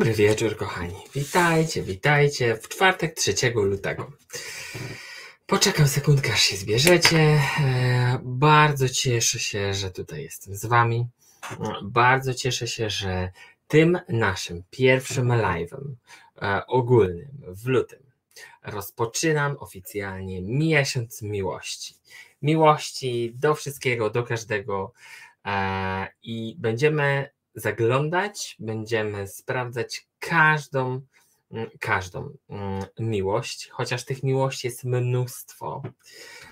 [0.00, 0.94] Dobry wieczór, kochani.
[1.14, 4.12] Witajcie, witajcie w czwartek 3 lutego.
[5.46, 7.18] Poczekam sekundkę, aż się zbierzecie.
[7.18, 11.06] E, bardzo cieszę się, że tutaj jestem z Wami.
[11.82, 13.30] Bardzo cieszę się, że
[13.68, 15.94] tym naszym pierwszym live'em
[16.42, 18.02] e, ogólnym w lutym
[18.64, 21.94] rozpoczynam oficjalnie miesiąc miłości.
[22.42, 24.92] Miłości do wszystkiego, do każdego
[25.46, 31.00] e, i będziemy zaglądać, będziemy sprawdzać każdą,
[31.50, 35.82] mm, każdą mm, miłość, chociaż tych miłości jest mnóstwo.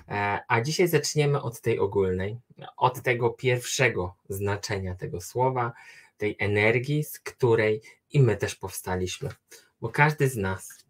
[0.07, 2.39] E, a dzisiaj zaczniemy od tej ogólnej,
[2.77, 5.73] od tego pierwszego znaczenia tego słowa,
[6.17, 9.29] tej energii, z której i my też powstaliśmy.
[9.81, 10.85] Bo każdy z nas,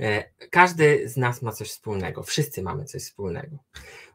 [0.00, 3.56] e, każdy z nas ma coś wspólnego, wszyscy mamy coś wspólnego.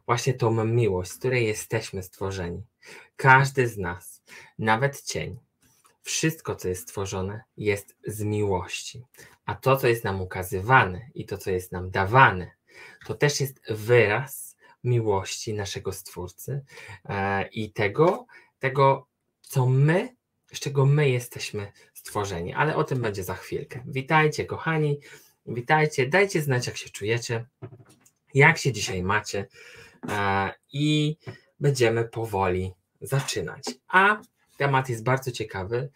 [0.06, 2.62] Właśnie tą miłość, z której jesteśmy stworzeni.
[3.16, 4.17] Każdy z nas
[4.58, 5.38] nawet cień.
[6.02, 9.04] Wszystko, co jest stworzone, jest z miłości.
[9.46, 12.50] A to, co jest nam ukazywane i to, co jest nam dawane,
[13.06, 16.64] to też jest wyraz miłości naszego Stwórcy
[17.04, 18.26] e, i tego,
[18.58, 19.06] tego,
[19.40, 20.16] co my,
[20.52, 22.54] z czego my jesteśmy stworzeni.
[22.54, 23.82] Ale o tym będzie za chwilkę.
[23.86, 25.00] Witajcie, kochani.
[25.46, 26.08] Witajcie.
[26.08, 27.46] Dajcie znać, jak się czujecie,
[28.34, 29.46] jak się dzisiaj macie.
[30.08, 31.16] E, I
[31.60, 33.64] będziemy powoli zaczynać.
[33.88, 34.20] A
[34.58, 35.90] Temat jest bardzo ciekawy.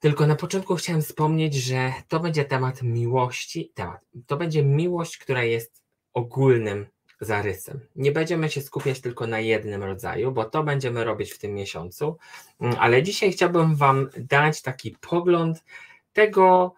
[0.00, 3.72] Tylko na początku chciałem wspomnieć, że to będzie temat miłości.
[3.74, 4.00] Temat.
[4.26, 5.82] To będzie miłość, która jest
[6.14, 6.86] ogólnym
[7.20, 7.80] zarysem.
[7.96, 12.18] Nie będziemy się skupiać tylko na jednym rodzaju, bo to będziemy robić w tym miesiącu,
[12.60, 15.64] mm, ale dzisiaj chciałbym Wam dać taki pogląd
[16.12, 16.74] tego,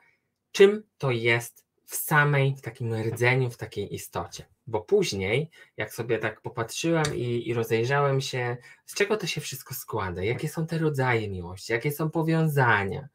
[0.53, 4.45] czym to jest w samej, w takim rdzeniu, w takiej istocie.
[4.67, 8.57] Bo później, jak sobie tak popatrzyłem i, i rozejrzałem się,
[8.87, 13.09] z czego to się wszystko składa, jakie są te rodzaje miłości, jakie są powiązania.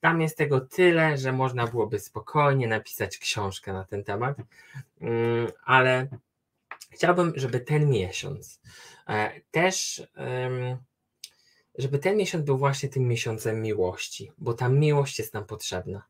[0.00, 4.36] Tam jest tego tyle, że można byłoby spokojnie napisać książkę na ten temat,
[5.00, 6.08] mm, ale
[6.90, 8.60] chciałbym, żeby ten miesiąc
[9.08, 10.02] e, też,
[11.78, 16.02] żeby ten miesiąc był właśnie tym miesiącem miłości, bo ta miłość jest nam potrzebna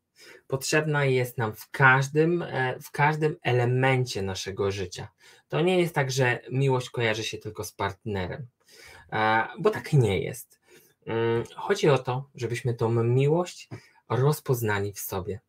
[0.47, 5.07] potrzebna jest nam w każdym, e, w każdym elemencie naszego życia.
[5.47, 8.47] To nie jest tak, że miłość kojarzy się tylko z partnerem,
[9.11, 10.59] e, bo tak nie jest.
[11.05, 13.69] Mm, chodzi o to, żebyśmy tą miłość
[14.09, 15.39] rozpoznali w sobie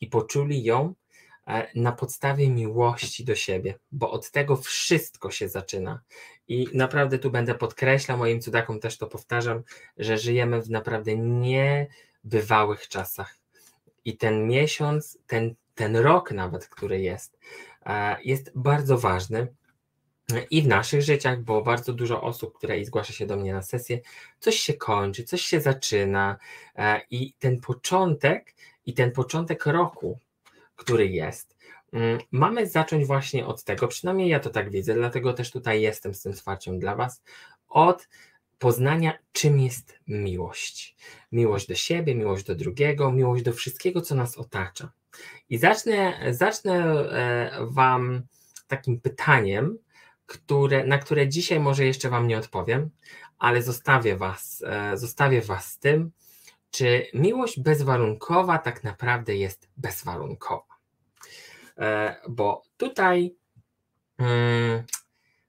[0.00, 0.94] i poczuli ją
[1.46, 6.00] e, na podstawie miłości do siebie, bo od tego wszystko się zaczyna.
[6.48, 9.62] I naprawdę tu będę podkreślał, moim cudakom też to powtarzam,
[9.96, 13.45] że żyjemy w naprawdę niebywałych czasach.
[14.06, 17.38] I ten miesiąc, ten, ten rok nawet, który jest,
[17.86, 19.46] e, jest bardzo ważny
[20.50, 24.00] i w naszych życiach, bo bardzo dużo osób, które zgłasza się do mnie na sesję,
[24.40, 26.36] coś się kończy, coś się zaczyna
[26.76, 28.54] e, i ten początek,
[28.86, 30.18] i ten początek roku,
[30.76, 31.56] który jest,
[31.92, 36.14] mm, mamy zacząć właśnie od tego, przynajmniej ja to tak widzę, dlatego też tutaj jestem
[36.14, 37.22] z tym wsparciem dla Was,
[37.68, 38.08] od
[38.58, 40.96] poznania, czym jest miłość.
[41.32, 44.92] Miłość do siebie, miłość do drugiego, miłość do wszystkiego, co nas otacza.
[45.48, 48.22] I zacznę, zacznę e, Wam
[48.66, 49.78] takim pytaniem,
[50.26, 52.90] które, na które dzisiaj może jeszcze Wam nie odpowiem,
[53.38, 56.10] ale zostawię Was, e, zostawię Was z tym,
[56.70, 60.76] czy miłość bezwarunkowa tak naprawdę jest bezwarunkowa.
[61.78, 63.36] E, bo tutaj.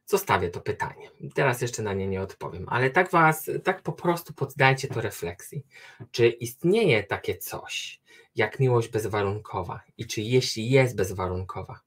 [0.09, 1.09] Zostawię to pytanie.
[1.35, 5.65] Teraz jeszcze na nie nie odpowiem, ale tak was, tak po prostu poddajcie to refleksji.
[6.11, 8.01] Czy istnieje takie coś
[8.35, 11.79] jak miłość bezwarunkowa i czy jeśli jest bezwarunkowa,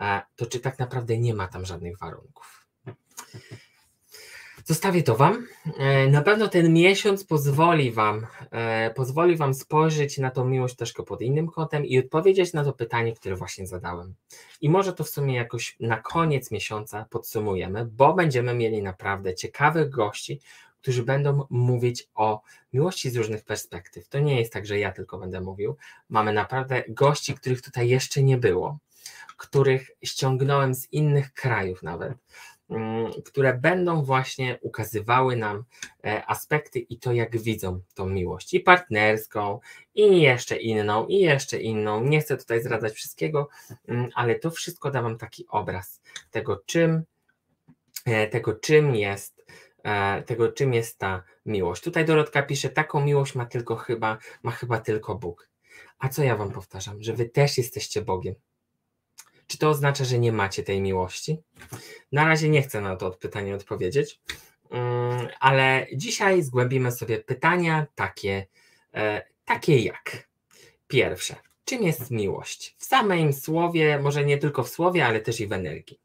[0.00, 2.66] e, to czy tak naprawdę nie ma tam żadnych warunków?
[4.68, 5.46] Zostawię to Wam.
[5.78, 11.02] E, na pewno ten miesiąc pozwoli Wam, e, pozwoli Wam spojrzeć na tą miłość troszkę
[11.02, 14.14] pod innym kątem i odpowiedzieć na to pytanie, które właśnie zadałem.
[14.60, 19.90] I może to w sumie jakoś na koniec miesiąca podsumujemy, bo będziemy mieli naprawdę ciekawych
[19.90, 20.40] gości,
[20.80, 22.42] którzy będą mówić o
[22.72, 24.08] miłości z różnych perspektyw.
[24.08, 25.76] To nie jest tak, że ja tylko będę mówił.
[26.08, 28.78] Mamy naprawdę gości, których tutaj jeszcze nie było,
[29.36, 32.12] których ściągnąłem z innych krajów nawet
[33.24, 35.64] które będą właśnie ukazywały nam
[36.04, 39.60] e, aspekty i to, jak widzą tą miłość, i partnerską,
[39.94, 42.04] i jeszcze inną, i jeszcze inną.
[42.04, 43.48] Nie chcę tutaj zdradzać wszystkiego,
[43.88, 46.00] mm, ale to wszystko da Wam taki obraz
[46.30, 47.02] tego, czym,
[48.04, 49.46] e, tego, czym jest.
[49.84, 51.82] E, tego, czym jest ta miłość.
[51.82, 55.48] Tutaj Dorotka pisze, taką miłość ma tylko chyba, ma chyba tylko Bóg.
[55.98, 57.02] A co ja wam powtarzam?
[57.02, 58.34] Że wy też jesteście Bogiem.
[59.48, 61.38] Czy to oznacza, że nie macie tej miłości?
[62.12, 64.20] Na razie nie chcę na to pytanie odpowiedzieć,
[64.70, 68.46] mm, ale dzisiaj zgłębimy sobie pytania takie,
[68.94, 70.28] e, takie jak
[70.88, 71.34] pierwsze,
[71.64, 72.74] czym jest miłość?
[72.78, 76.00] W samym słowie, może nie tylko w słowie, ale też i w energii.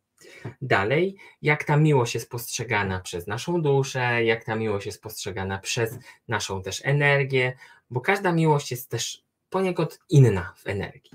[0.61, 5.99] Dalej, jak ta miłość jest postrzegana przez naszą duszę, jak ta miłość jest postrzegana przez
[6.27, 7.57] naszą też energię,
[7.89, 11.11] bo każda miłość jest też poniekąd inna w energii.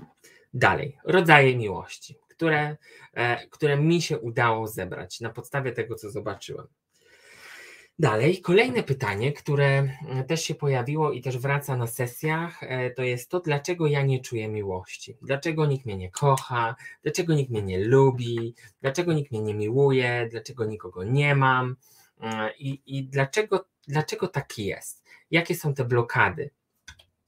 [0.53, 2.77] Dalej, rodzaje miłości, które,
[3.13, 6.67] e, które mi się udało zebrać na podstawie tego, co zobaczyłem.
[7.99, 13.03] Dalej, kolejne pytanie, które mm, też się pojawiło i też wraca na sesjach, e, to
[13.03, 15.17] jest to, dlaczego ja nie czuję miłości?
[15.21, 16.75] Dlaczego nikt mnie nie kocha?
[17.03, 18.55] Dlaczego nikt mnie nie lubi?
[18.81, 20.27] Dlaczego nikt mnie nie miłuje?
[20.31, 21.75] Dlaczego nikogo nie mam?
[22.59, 25.03] I, i dlaczego, dlaczego tak jest?
[25.31, 26.49] Jakie są te blokady?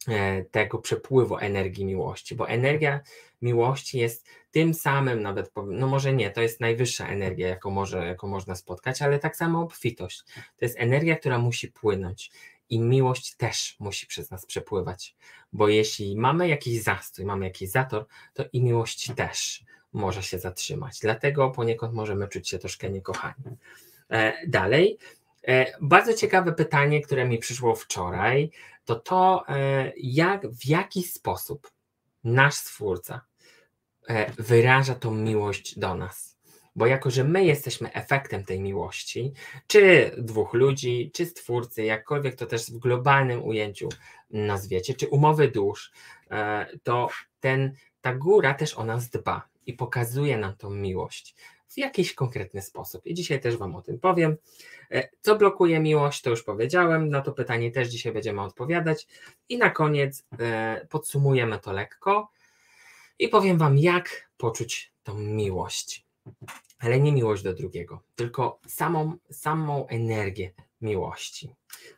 [0.08, 3.00] E, tego przepływu energii miłości, bo energia
[3.42, 8.28] miłości jest tym samym, nawet no może nie, to jest najwyższa energia, jaką, może, jaką
[8.28, 10.24] można spotkać, ale tak samo obfitość.
[10.58, 12.32] To jest energia, która musi płynąć
[12.70, 15.16] i miłość też musi przez nas przepływać,
[15.54, 19.64] bo jeśli mamy jakiś zastój, mamy jakiś zator, to i miłość też
[19.94, 21.00] może się zatrzymać.
[21.02, 23.44] Dlatego poniekąd możemy czuć się troszkę niekochani.
[24.10, 24.98] E, dalej,
[25.82, 28.52] bardzo ciekawe pytanie, które mi przyszło wczoraj
[28.86, 31.72] to to, e, jak, w jaki sposób
[32.24, 33.22] nasz Stwórca
[34.08, 36.38] e, wyraża tą miłość do nas.
[36.76, 39.34] Bo jako, że my jesteśmy efektem tej miłości,
[39.68, 43.90] czy dwóch ludzi, czy Stwórcy, jakkolwiek to też w globalnym ujęciu
[44.30, 45.92] nazwiecie, czy umowy dusz,
[46.32, 47.10] e, to
[47.40, 51.36] ten, ta góra też o nas dba i pokazuje nam tą miłość
[51.70, 53.06] w jakiś konkretny sposób.
[53.06, 54.38] I dzisiaj też Wam o tym powiem.
[54.92, 59.08] E, co blokuje miłość, to już powiedziałem, na to pytanie też dzisiaj będziemy odpowiadać.
[59.50, 62.32] I na koniec e, podsumujemy to lekko
[63.20, 66.06] i powiem Wam, jak poczuć tą miłość.
[66.80, 71.56] Ale nie miłość do drugiego, tylko samą, samą energię miłości.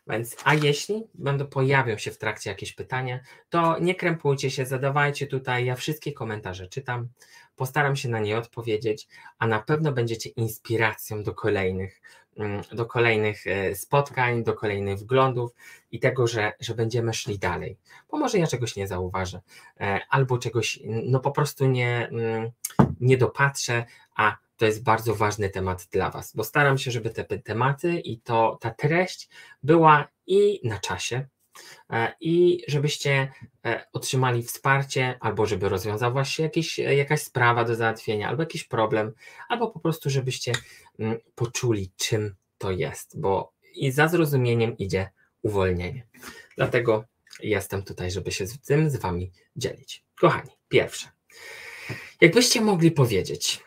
[0.07, 3.19] Więc, a jeśli będą pojawią się w trakcie jakieś pytania,
[3.49, 5.65] to nie krępujcie się, zadawajcie tutaj.
[5.65, 7.07] Ja wszystkie komentarze czytam,
[7.55, 9.07] postaram się na nie odpowiedzieć,
[9.37, 12.01] a na pewno będziecie inspiracją do kolejnych,
[12.71, 15.51] do kolejnych e, spotkań, do kolejnych wglądów
[15.91, 17.77] i tego, że, że będziemy szli dalej.
[18.11, 19.41] Bo może ja czegoś nie zauważę,
[19.79, 22.51] e, albo czegoś no po prostu nie, mm,
[22.99, 23.85] nie dopatrzę,
[24.15, 28.19] a to jest bardzo ważny temat dla Was, bo staram się, żeby te tematy i
[28.19, 29.29] to ta treść
[29.63, 31.27] była i na czasie,
[31.89, 33.31] e, i żebyście
[33.93, 39.13] otrzymali wsparcie, albo żeby rozwiązała się jakaś sprawa do załatwienia, albo jakiś problem,
[39.49, 40.63] albo po prostu, żebyście mm,
[41.35, 45.09] poczuli, czym to jest, bo i za zrozumieniem idzie
[45.41, 46.07] uwolnienie.
[46.57, 47.05] Dlatego
[47.39, 50.03] jestem tutaj, żeby się z tym z Wami dzielić.
[50.19, 51.07] Kochani, pierwsze.
[52.21, 53.63] Jakbyście mogli powiedzieć,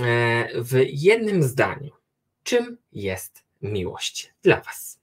[0.00, 1.90] E, w jednym zdaniu,
[2.42, 5.00] czym jest miłość dla Was?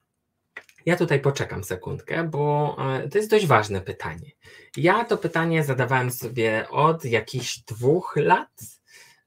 [0.86, 4.32] Ja tutaj poczekam sekundkę, bo e, to jest dość ważne pytanie.
[4.78, 8.62] Ja to pytanie zadawałem sobie od jakichś dwóch lat,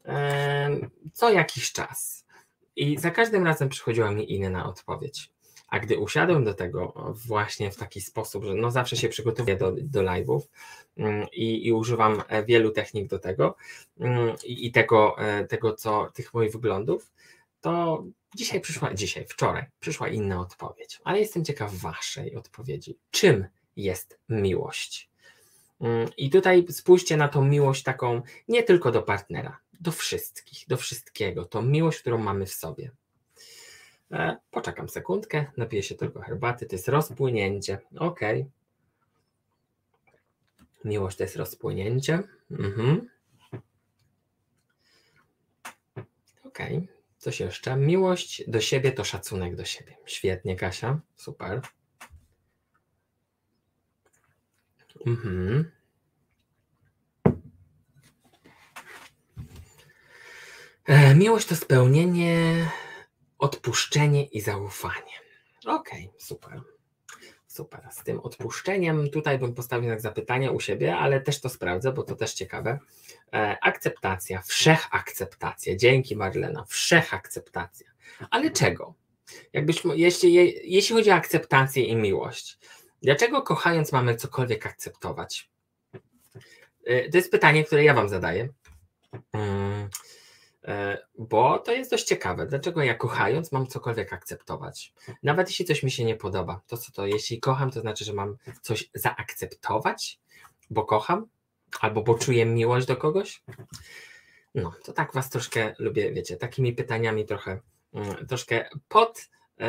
[0.05, 0.71] e,
[1.13, 2.27] co jakiś czas.
[2.77, 5.31] I za każdym razem przychodziła mi inna odpowiedź.
[5.69, 9.73] A gdy usiadłem do tego właśnie w taki sposób, że no zawsze się przygotowuję do,
[9.83, 10.41] do live'ów
[10.97, 13.57] mm, i, i używam e, wielu technik do tego
[14.01, 17.13] mm, i, i tego, e, tego, co tych moich wyglądów,
[17.61, 18.05] to
[18.37, 22.99] dzisiaj przyszła, dzisiaj, wczoraj przyszła inna odpowiedź, ale jestem ciekaw Waszej odpowiedzi.
[23.11, 25.11] Czym jest miłość?
[25.81, 30.77] Mm, I tutaj spójrzcie na tą miłość taką nie tylko do partnera, do wszystkich, do
[30.77, 32.91] wszystkiego, tą miłość, którą mamy w sobie.
[34.13, 37.79] E, poczekam sekundkę, napiję się tylko herbaty, to jest rozpłynięcie.
[37.99, 38.21] Ok.
[40.85, 42.23] Miłość to jest rozpłynięcie.
[42.51, 43.09] Mhm.
[46.45, 46.59] Ok.
[47.19, 47.77] Coś jeszcze?
[47.77, 49.97] Miłość do siebie to szacunek do siebie.
[50.07, 51.01] Świetnie, Kasia.
[51.17, 51.61] Super.
[55.07, 55.80] Mhm.
[61.15, 62.67] Miłość to spełnienie
[63.39, 65.13] odpuszczenie i zaufanie.
[65.67, 66.61] Okej, okay, super.
[67.47, 67.89] Super.
[67.91, 72.03] Z tym odpuszczeniem tutaj bym postawił znak zapytania u siebie, ale też to sprawdzę, bo
[72.03, 72.79] to też ciekawe.
[73.33, 75.77] E, akceptacja, wszechakceptacja.
[75.77, 77.91] Dzięki Marlena, wszechakceptacja.
[78.31, 78.95] Ale czego?
[79.53, 80.35] Jakbyśmy, jeśli,
[80.73, 82.59] jeśli chodzi o akceptację i miłość,
[83.03, 85.51] dlaczego kochając mamy cokolwiek akceptować?
[86.85, 88.49] E, to jest pytanie, które ja Wam zadaję.
[89.35, 89.89] E,
[91.19, 92.47] bo to jest dość ciekawe.
[92.47, 94.93] Dlaczego ja kochając mam cokolwiek akceptować?
[95.23, 97.07] Nawet jeśli coś mi się nie podoba, to co to?
[97.07, 100.19] Jeśli kocham, to znaczy, że mam coś zaakceptować,
[100.71, 101.27] bo kocham,
[101.81, 103.43] albo bo czuję miłość do kogoś?
[104.55, 107.61] No, to tak Was troszkę lubię, wiecie, takimi pytaniami trochę,
[107.95, 109.29] mm, troszkę pod,
[109.61, 109.65] e,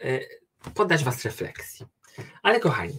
[0.00, 0.20] e,
[0.74, 1.86] poddać Was refleksji.
[2.42, 2.98] Ale kochani,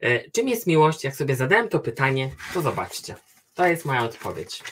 [0.00, 1.04] E, czym jest miłość?
[1.04, 3.14] Jak sobie zadałem to pytanie, to zobaczcie.
[3.54, 4.62] To jest moja odpowiedź.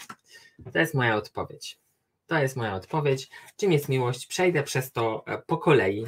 [0.72, 1.78] To jest moja odpowiedź.
[2.26, 3.30] To jest moja odpowiedź.
[3.56, 4.26] Czym jest miłość?
[4.26, 6.06] Przejdę przez to e, po kolei,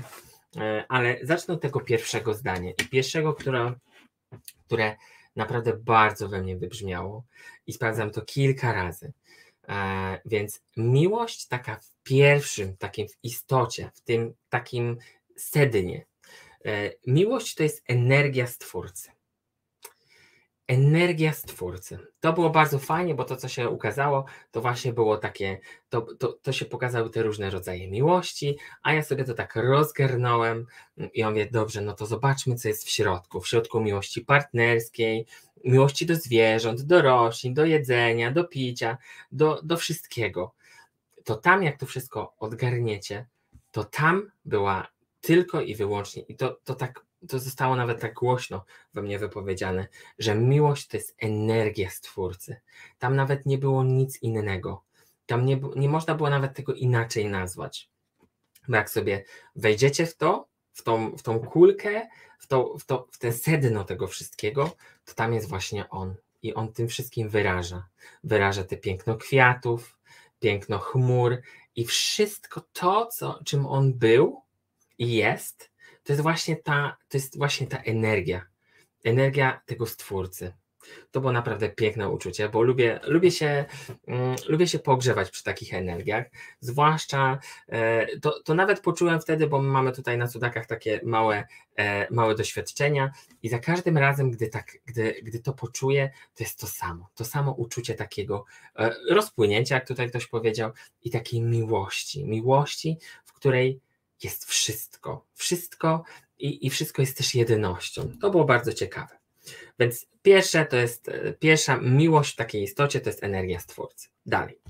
[0.57, 2.71] e, ale zacznę od tego pierwszego zdania.
[2.71, 3.73] I pierwszego, które,
[4.67, 4.97] które
[5.37, 7.25] naprawdę bardzo we mnie wybrzmiało
[7.67, 9.13] i sprawdzam to kilka razy.
[10.25, 14.97] Więc miłość taka w pierwszym, takim w istocie, w tym takim
[15.37, 16.07] sednie.
[17.07, 19.14] Miłość to jest energia Stwórcy
[20.67, 21.99] energia stwórcy.
[22.21, 26.33] To było bardzo fajnie, bo to, co się ukazało, to właśnie było takie, to, to,
[26.43, 30.67] to się pokazały te różne rodzaje miłości, a ja sobie to tak rozgarnąłem
[31.15, 33.41] i on wie, dobrze, no to zobaczmy, co jest w środku.
[33.41, 35.27] W środku miłości partnerskiej,
[35.65, 38.99] miłości do zwierząt, do roślin, do jedzenia, do picia,
[39.33, 40.55] do, do wszystkiego.
[41.25, 43.27] To tam, jak to wszystko odgarniecie,
[43.71, 44.87] to tam była
[45.21, 48.65] tylko i wyłącznie, i to, to tak to zostało nawet tak głośno
[48.95, 49.89] we mnie wypowiedziane,
[50.19, 52.57] że miłość to jest energia Stwórcy.
[52.99, 54.83] Tam nawet nie było nic innego.
[55.27, 57.91] Tam nie, nie można było nawet tego inaczej nazwać.
[58.69, 59.25] Bo jak sobie
[59.57, 63.85] wejdziecie w to, w tą, w tą kulkę, w, to, w, to, w ten sedno
[63.85, 66.15] tego wszystkiego, to tam jest właśnie On.
[66.43, 67.89] I On tym wszystkim wyraża.
[68.25, 69.99] Wyraża te piękno kwiatów,
[70.41, 71.37] piękno chmur
[71.77, 74.43] i wszystko to, co, czym On był
[74.99, 75.71] i jest,
[76.05, 78.47] to jest właśnie ta, to jest właśnie ta energia,
[79.05, 80.53] energia tego stwórcy.
[81.11, 83.65] To było naprawdę piękne uczucie, bo lubię, lubię, się,
[84.07, 86.27] um, lubię się pogrzewać przy takich energiach.
[86.61, 91.45] Zwłaszcza e, to, to nawet poczułem wtedy, bo mamy tutaj na cudakach takie małe,
[91.77, 93.11] e, małe doświadczenia,
[93.43, 97.09] i za każdym razem, gdy, tak, gdy, gdy to poczuję, to jest to samo.
[97.15, 98.45] To samo uczucie takiego
[98.77, 100.71] e, rozpłynięcia, jak tutaj ktoś powiedział,
[101.03, 102.25] i takiej miłości.
[102.25, 103.81] Miłości, w której
[104.23, 105.27] jest wszystko.
[105.35, 106.05] Wszystko
[106.39, 108.13] i, i wszystko jest też jednością.
[108.21, 109.19] To było bardzo ciekawe.
[109.79, 114.09] Więc pierwsze to jest, e, pierwsza miłość w takiej istocie to jest energia Stwórcy.
[114.27, 114.61] Dalej.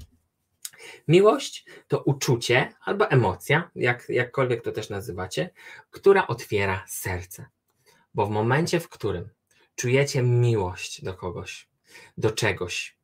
[1.09, 5.51] Miłość to uczucie albo emocja, jak, jakkolwiek to też nazywacie,
[5.91, 7.47] która otwiera serce.
[8.15, 9.29] Bo w momencie, w którym
[9.75, 11.69] czujecie miłość do kogoś,
[12.19, 12.97] do czegoś,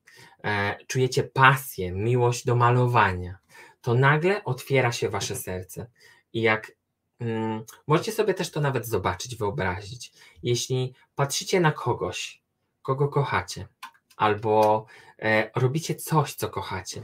[0.45, 3.39] e, czujecie pasję, miłość do malowania,
[3.83, 5.87] to nagle otwiera się wasze serce
[6.33, 6.73] i jak
[7.21, 10.13] mm, możecie sobie też to nawet zobaczyć, wyobrazić.
[10.43, 12.43] Jeśli patrzycie na kogoś,
[12.83, 13.69] kogo kochacie,
[14.17, 14.87] albo
[15.19, 17.03] e, robicie coś, co kochacie,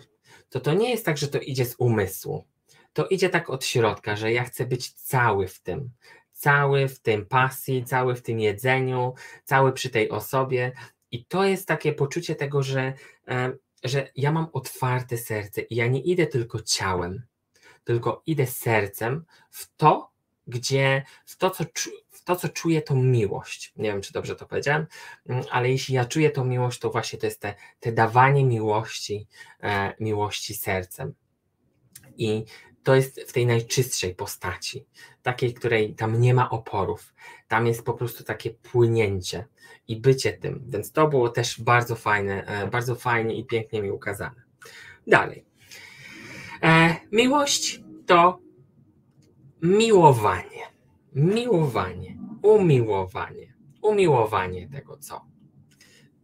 [0.48, 2.44] to to nie jest tak, że to idzie z umysłu.
[2.92, 5.90] To idzie tak od środka, że ja chcę być cały w tym.
[6.32, 9.14] Cały w tym pasji, cały w tym jedzeniu,
[9.44, 10.72] cały przy tej osobie.
[11.10, 12.92] I to jest takie poczucie tego, że,
[13.28, 13.52] e,
[13.84, 17.22] że ja mam otwarte serce i ja nie idę tylko ciałem
[17.86, 20.10] tylko idę sercem w to,
[20.46, 21.64] gdzie, w to, co,
[22.10, 23.72] w to, co czuję tą miłość.
[23.76, 24.86] Nie wiem, czy dobrze to powiedziałem,
[25.28, 29.26] mm, ale jeśli ja czuję tą miłość, to właśnie to jest te, te dawanie miłości,
[29.62, 31.14] e, miłości sercem.
[32.16, 32.44] I
[32.82, 34.86] to jest w tej najczystszej postaci,
[35.22, 37.14] takiej, której tam nie ma oporów.
[37.48, 39.46] Tam jest po prostu takie płynięcie
[39.88, 40.64] i bycie tym.
[40.68, 44.42] Więc to było też bardzo fajne, e, bardzo fajnie i pięknie mi ukazane.
[45.06, 45.44] Dalej.
[46.62, 48.38] E, miłość to
[49.62, 50.66] miłowanie.
[51.14, 55.24] Miłowanie, umiłowanie, umiłowanie tego co?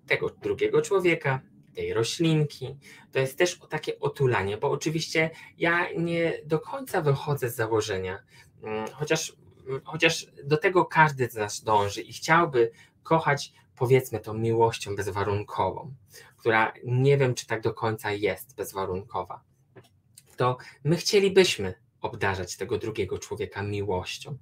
[0.07, 1.41] Tego drugiego człowieka,
[1.75, 2.77] tej roślinki.
[3.13, 8.23] To jest też takie otulanie, bo oczywiście ja nie do końca wychodzę z założenia,
[8.63, 9.37] mm, chociaż,
[9.85, 12.71] chociaż do tego każdy z nas dąży i chciałby
[13.03, 15.95] kochać, powiedzmy, tą miłością bezwarunkową,
[16.37, 19.52] która nie wiem, czy tak do końca jest bezwarunkowa
[20.43, 24.37] to my chcielibyśmy obdarzać tego drugiego człowieka miłością.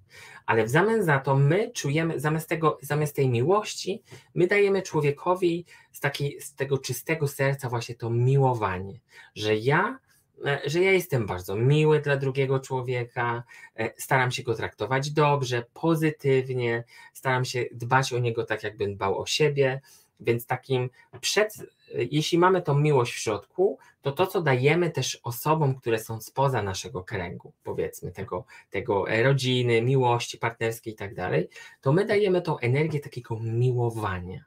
[0.46, 4.02] Ale w zamian za to my czujemy, zamiast, tego, zamiast tej miłości,
[4.34, 9.00] my dajemy człowiekowi z, takiej, z tego czystego serca właśnie to miłowanie,
[9.34, 9.98] że ja,
[10.46, 13.42] e, że ja jestem bardzo miły dla drugiego człowieka,
[13.76, 19.18] e, staram się go traktować dobrze, pozytywnie, staram się dbać o niego tak, jakbym dbał
[19.18, 19.80] o siebie,
[20.20, 21.54] więc takim przed,
[21.94, 26.62] jeśli mamy tą miłość w środku, to to, co dajemy też osobom, które są spoza
[26.62, 31.48] naszego kręgu, powiedzmy, tego, tego rodziny, miłości partnerskiej i tak dalej,
[31.80, 34.44] to my dajemy tą energię takiego miłowania.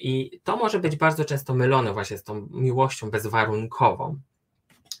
[0.00, 4.20] I to może być bardzo często mylone właśnie z tą miłością bezwarunkową,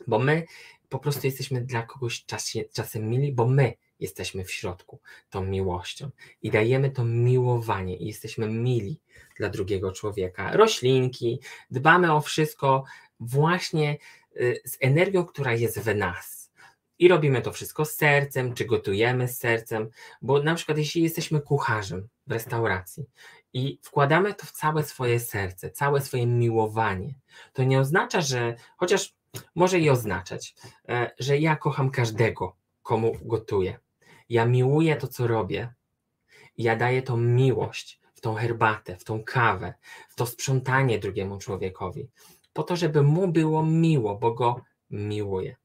[0.06, 0.44] bo my
[0.88, 2.24] po prostu jesteśmy dla kogoś
[2.72, 6.10] czasem mili, bo my jesteśmy w środku tą miłością
[6.42, 9.00] i dajemy to miłowanie i jesteśmy mili
[9.36, 10.56] dla drugiego człowieka.
[10.56, 12.84] Roślinki, dbamy o wszystko
[13.20, 13.98] właśnie
[14.36, 16.52] y, z energią, która jest w nas.
[16.98, 19.90] I robimy to wszystko z sercem, czy gotujemy z sercem,
[20.22, 23.04] bo na przykład jeśli jesteśmy kucharzem, w restauracji
[23.52, 27.14] i wkładamy to w całe swoje serce, całe swoje miłowanie,
[27.52, 29.14] to nie oznacza, że chociaż
[29.54, 30.54] może i oznaczać,
[30.88, 33.78] e, że ja kocham każdego, komu gotuję.
[34.28, 35.74] Ja miłuję to, co robię.
[36.58, 39.74] Ja daję tą miłość w tą herbatę, w tą kawę,
[40.08, 42.08] w to sprzątanie drugiemu człowiekowi,
[42.52, 45.56] po to, żeby mu było miło, bo go miłuję.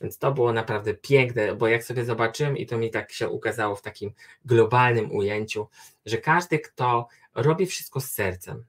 [0.00, 3.76] Więc to było naprawdę piękne, bo jak sobie zobaczyłem, i to mi tak się ukazało
[3.76, 4.12] w takim
[4.44, 5.68] globalnym ujęciu,
[6.06, 8.64] że każdy, kto robi wszystko z sercem,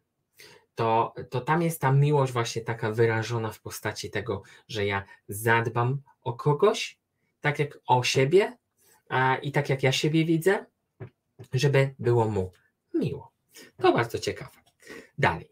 [0.75, 6.01] to, to tam jest ta miłość właśnie taka wyrażona w postaci tego, że ja zadbam
[6.24, 7.00] o kogoś,
[7.42, 8.58] tak jak o siebie
[9.41, 10.65] i tak jak ja siebie widzę,
[11.53, 12.51] żeby było mu
[12.93, 13.31] miło.
[13.81, 14.57] To bardzo ciekawe.
[15.17, 15.49] Dalej.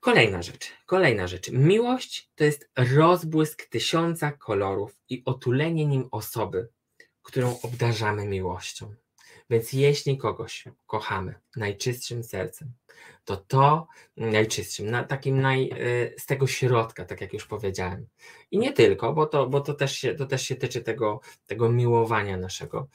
[0.00, 1.50] Kolejna rzecz, kolejna rzecz.
[1.50, 6.68] Miłość to jest rozbłysk tysiąca kolorów i otulenie nim osoby,
[7.22, 8.94] którą obdarzamy miłością.
[9.50, 12.72] Więc jeśli kogoś kochamy najczystszym sercem,
[13.24, 13.86] to to
[14.16, 18.06] najczystszym, na takim naj, y, z tego środka, tak jak już powiedziałem.
[18.50, 21.68] I nie tylko, bo to, bo to, też, się, to też się tyczy tego, tego
[21.68, 22.88] miłowania naszego.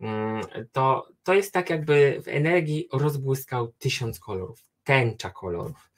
[0.00, 5.90] Mm, to, to jest tak, jakby w energii rozbłyskał tysiąc kolorów, tęcza kolorów,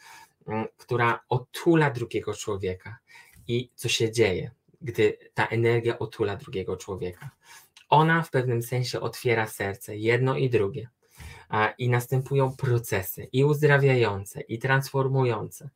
[0.47, 2.99] mm, która otula drugiego człowieka.
[3.49, 4.51] I co się dzieje,
[4.81, 7.31] gdy ta energia otula drugiego człowieka?
[7.89, 10.89] Ona w pewnym sensie otwiera serce, jedno i drugie.
[11.79, 15.71] I następują procesy i uzdrawiające, i transformujące.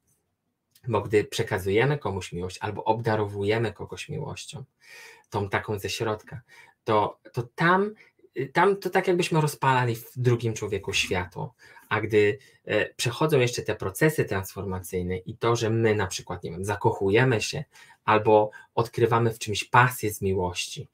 [0.89, 4.65] Bo gdy przekazujemy komuś miłość albo obdarowujemy kogoś miłością,
[5.31, 6.41] tą taką ze środka,
[6.85, 7.95] to, to tam,
[8.53, 11.55] tam to tak jakbyśmy rozpalali w drugim człowieku światło.
[11.89, 16.51] A gdy e, przechodzą jeszcze te procesy transformacyjne i to, że my na przykład, nie
[16.51, 17.65] wiem, zakochujemy się
[18.05, 20.89] albo odkrywamy w czymś pasję z miłości,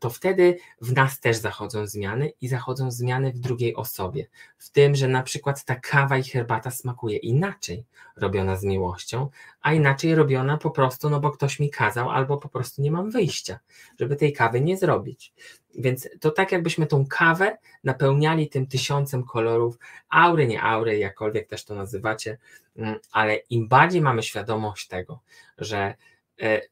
[0.00, 4.26] to wtedy w nas też zachodzą zmiany i zachodzą zmiany w drugiej osobie.
[4.58, 7.84] W tym, że na przykład ta kawa i herbata smakuje inaczej
[8.16, 9.28] robiona z miłością,
[9.60, 13.10] a inaczej robiona po prostu, no bo ktoś mi kazał, albo po prostu nie mam
[13.10, 13.58] wyjścia,
[14.00, 15.32] żeby tej kawy nie zrobić.
[15.78, 21.64] Więc to tak jakbyśmy tą kawę napełniali tym tysiącem kolorów, aury, nie aury, jakkolwiek też
[21.64, 22.38] to nazywacie,
[22.76, 25.20] mm, ale im bardziej mamy świadomość tego,
[25.58, 25.94] że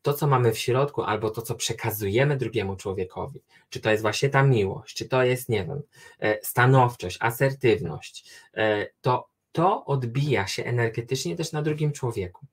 [0.02, 4.28] to, co mamy w środku, albo to, co przekazujemy drugiemu człowiekowi, czy to jest właśnie
[4.28, 5.82] ta miłość, czy to jest, nie wiem,
[6.20, 12.46] e, stanowczość, asertywność, e, to to odbija się energetycznie też na drugim człowieku.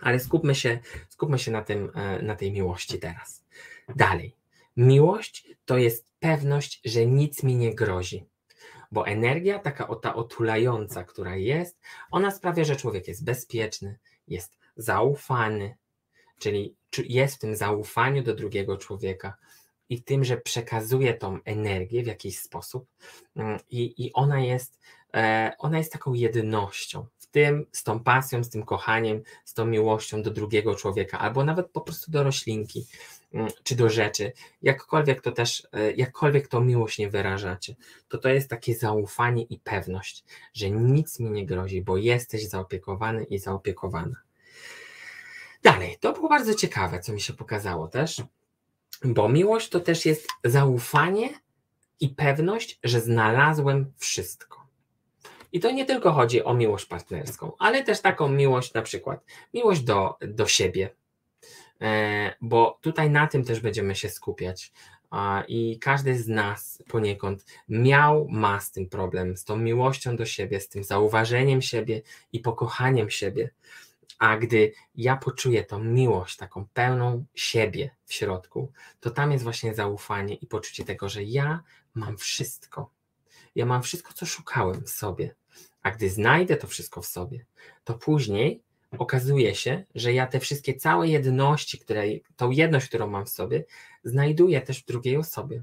[0.00, 3.44] Ale skupmy się, skupmy się na, tym, na tej miłości teraz.
[3.96, 4.36] Dalej.
[4.76, 8.24] Miłość to jest pewność, że nic mi nie grozi.
[8.92, 15.76] Bo energia, taka ta otulająca, która jest, ona sprawia, że człowiek jest bezpieczny, jest zaufany,
[16.40, 19.36] Czyli jest w tym zaufaniu do drugiego człowieka
[19.90, 22.86] i tym, że przekazuje tą energię w jakiś sposób
[23.36, 24.78] mm, i, i ona, jest,
[25.14, 27.06] e, ona jest taką jednością.
[27.18, 31.44] W tym, z tą pasją, z tym kochaniem, z tą miłością do drugiego człowieka, albo
[31.44, 32.86] nawet po prostu do roślinki
[33.34, 37.74] mm, czy do rzeczy, jakkolwiek to też, e, jakkolwiek to miłość nie wyrażacie,
[38.08, 40.24] to to jest takie zaufanie i pewność,
[40.54, 44.29] że nic mi nie grozi, bo jesteś zaopiekowany i zaopiekowana.
[45.62, 48.22] Dalej, to było bardzo ciekawe, co mi się pokazało też,
[49.04, 51.28] bo miłość to też jest zaufanie
[52.00, 54.66] i pewność, że znalazłem wszystko.
[55.52, 59.80] I to nie tylko chodzi o miłość partnerską, ale też taką miłość, na przykład miłość
[59.80, 60.90] do, do siebie,
[61.80, 64.72] e, bo tutaj na tym też będziemy się skupiać.
[65.48, 70.60] I każdy z nas poniekąd miał, ma z tym problem, z tą miłością do siebie,
[70.60, 73.50] z tym zauważeniem siebie i pokochaniem siebie.
[74.18, 79.74] A gdy ja poczuję tą miłość, taką pełną siebie w środku, to tam jest właśnie
[79.74, 81.62] zaufanie i poczucie tego, że ja
[81.94, 82.90] mam wszystko.
[83.54, 85.34] Ja mam wszystko, co szukałem w sobie.
[85.82, 87.46] A gdy znajdę to wszystko w sobie,
[87.84, 88.62] to później
[88.98, 92.04] okazuje się, że ja te wszystkie całe jedności, które,
[92.36, 93.64] tą jedność, którą mam w sobie,
[94.04, 95.62] znajduję też w drugiej osobie.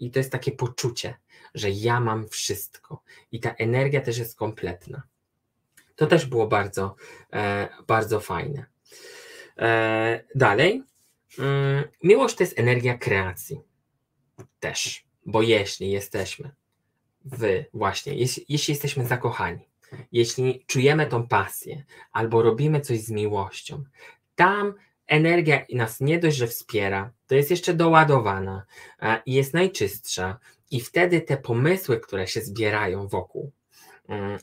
[0.00, 1.14] I to jest takie poczucie,
[1.54, 3.02] że ja mam wszystko.
[3.32, 5.02] I ta energia też jest kompletna.
[5.98, 6.96] To też było bardzo,
[7.32, 8.64] e, bardzo fajne.
[9.58, 10.82] E, dalej.
[11.38, 13.60] Mm, miłość to jest energia kreacji.
[14.60, 16.50] Też, bo jeśli jesteśmy
[17.24, 19.68] w właśnie, jeśli, jeśli jesteśmy zakochani,
[20.12, 23.84] jeśli czujemy tą pasję albo robimy coś z miłością,
[24.34, 24.74] tam
[25.06, 28.66] energia nas nie dość, że wspiera, to jest jeszcze doładowana
[29.26, 30.38] i jest najczystsza,
[30.70, 33.52] i wtedy te pomysły, które się zbierają wokół,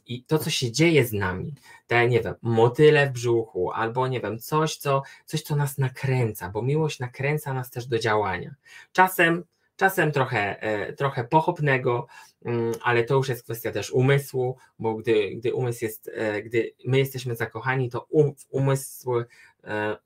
[0.08, 1.54] I to, co się dzieje z nami,
[1.88, 6.50] te, nie wiem, motyle w brzuchu, albo nie wiem, coś co, coś, co nas nakręca,
[6.50, 8.56] bo miłość nakręca nas też do działania.
[8.92, 9.44] Czasem
[9.76, 12.08] czasem trochę, e, trochę pochopnego,
[12.46, 16.74] mm, ale to już jest kwestia też umysłu, bo gdy, gdy umysł jest, e, gdy
[16.86, 19.12] my jesteśmy zakochani, to um, umysł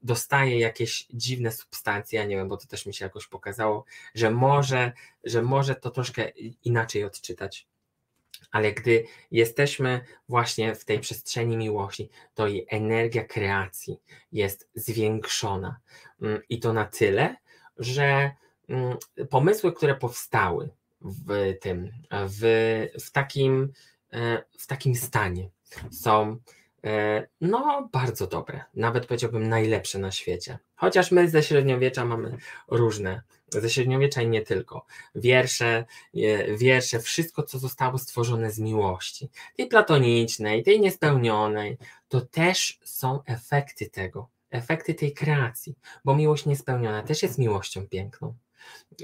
[0.02, 4.32] dostaje jakieś dziwne substancje, ja nie wiem, bo to też mi się jakoś pokazało, że
[4.32, 4.92] może,
[5.24, 6.30] że może to troszkę
[6.64, 7.68] inaczej odczytać
[8.52, 14.00] ale gdy jesteśmy właśnie w tej przestrzeni miłości, to jej energia kreacji
[14.32, 15.80] jest zwiększona.
[16.22, 17.36] Mm, I to na tyle,
[17.78, 18.32] że
[18.70, 18.98] mm,
[19.30, 20.70] pomysły, które powstały
[21.02, 22.42] w tym, w,
[23.06, 23.74] w, takim,
[24.14, 25.50] e, w takim stanie,
[25.92, 26.38] są
[26.84, 30.60] e, no bardzo dobre, nawet powiedziałbym najlepsze na świecie.
[30.80, 32.38] Chociaż my ze średniowiecza mamy
[32.68, 34.86] różne ze średniowiecza i nie tylko.
[35.16, 35.86] Wiersze,
[36.58, 43.90] wiersze, wszystko, co zostało stworzone z miłości, tej platonicznej, tej niespełnionej, to też są efekty
[43.90, 48.36] tego, efekty tej kreacji, bo miłość niespełniona też jest miłością piękną.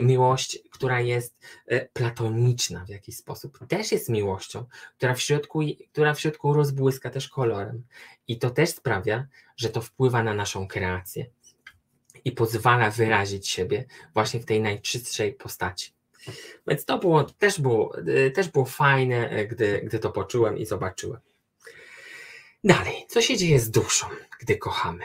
[0.01, 4.65] Miłość, która jest e, platoniczna w jakiś sposób, też jest miłością,
[4.97, 5.59] która w środku,
[5.91, 7.83] która w środku rozbłyska też kolorem.
[8.27, 11.25] I to też sprawia, że to wpływa na naszą kreację
[12.25, 15.93] i pozwala wyrazić siebie właśnie w tej najczystszej postaci.
[16.67, 20.65] Więc to było, też, było, y, też było fajne, y, gdy, gdy to poczułem i
[20.65, 21.21] zobaczyłem.
[22.63, 24.07] Dalej, co się dzieje z duszą,
[24.39, 25.03] gdy kochamy?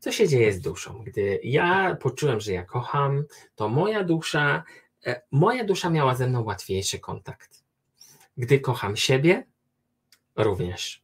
[0.00, 1.02] Co się dzieje z duszą?
[1.06, 4.64] Gdy ja poczułem, że ja kocham, to moja dusza,
[5.06, 7.62] e, moja dusza miała ze mną łatwiejszy kontakt.
[8.36, 9.46] Gdy kocham siebie,
[10.36, 11.02] również.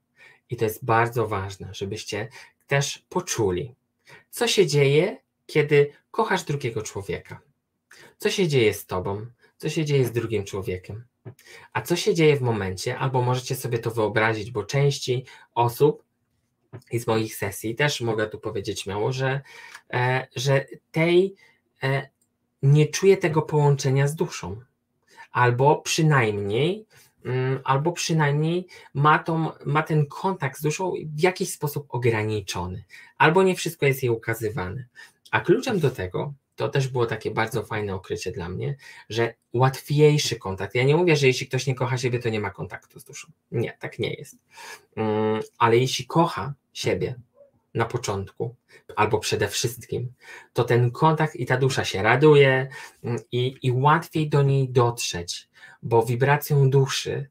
[0.50, 2.28] I to jest bardzo ważne, żebyście
[2.66, 3.74] też poczuli,
[4.30, 5.16] co się dzieje,
[5.46, 7.40] kiedy kochasz drugiego człowieka?
[8.18, 9.26] Co się dzieje z tobą?
[9.56, 11.04] Co się dzieje z drugim człowiekiem?
[11.72, 16.04] A co się dzieje w momencie, albo możecie sobie to wyobrazić, bo części osób
[16.92, 19.40] z moich sesji też mogę tu powiedzieć śmiało, że,
[19.92, 21.34] e, że tej
[21.82, 22.08] e,
[22.62, 24.60] nie czuje tego połączenia z duszą,
[25.32, 26.86] albo przynajmniej
[27.64, 32.84] albo przynajmniej ma, tą, ma ten kontakt z duszą w jakiś sposób ograniczony,
[33.18, 34.86] albo nie wszystko jest jej ukazywane.
[35.30, 38.76] A kluczem do tego, to też było takie bardzo fajne okrycie dla mnie,
[39.08, 40.74] że łatwiejszy kontakt.
[40.74, 43.28] Ja nie mówię, że jeśli ktoś nie kocha siebie, to nie ma kontaktu z duszą.
[43.50, 44.36] Nie, tak nie jest.
[45.58, 47.14] Ale jeśli kocha siebie
[47.74, 48.54] na początku,
[48.96, 50.12] albo przede wszystkim,
[50.52, 52.68] to ten kontakt i ta dusza się raduje
[53.32, 55.48] i, i łatwiej do niej dotrzeć
[55.86, 57.28] bo wibracją duszy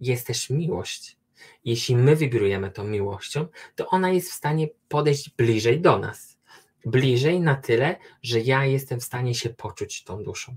[0.00, 1.16] jest też miłość.
[1.64, 6.38] Jeśli my wibrujemy tą miłością, to ona jest w stanie podejść bliżej do nas.
[6.86, 10.56] Bliżej na tyle, że ja jestem w stanie się poczuć tą duszą.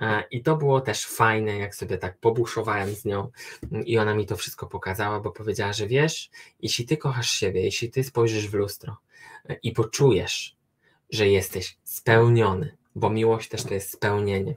[0.00, 3.30] E, I to było też fajne, jak sobie tak pobuszowałem z nią
[3.84, 6.30] i ona mi to wszystko pokazała, bo powiedziała, że wiesz,
[6.62, 8.96] jeśli ty kochasz siebie, jeśli ty spojrzysz w lustro
[9.48, 10.56] e, i poczujesz,
[11.10, 14.54] że jesteś spełniony, bo miłość też to jest spełnienie,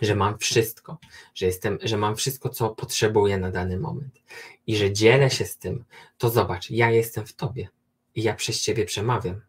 [0.00, 0.98] że mam wszystko,
[1.34, 4.22] że jestem, że mam wszystko, co potrzebuję na dany moment
[4.66, 5.84] i że dzielę się z tym,
[6.18, 7.68] to zobacz, ja jestem w tobie
[8.14, 9.40] i ja przez ciebie przemawiam.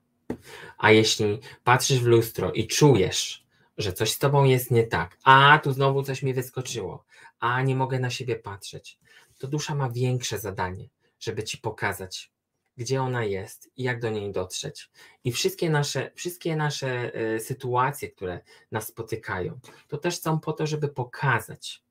[0.78, 3.46] A jeśli patrzysz w lustro i czujesz,
[3.78, 7.06] że coś z tobą jest nie tak, a tu znowu coś mi wyskoczyło,
[7.40, 9.00] a nie mogę na siebie patrzeć,
[9.38, 12.32] to dusza ma większe zadanie, żeby ci pokazać,
[12.78, 14.90] gdzie ona jest i jak do niej dotrzeć.
[15.24, 18.40] I wszystkie nasze, wszystkie nasze e, sytuacje, które
[18.72, 21.84] nas spotykają, to też są po to, żeby pokazać,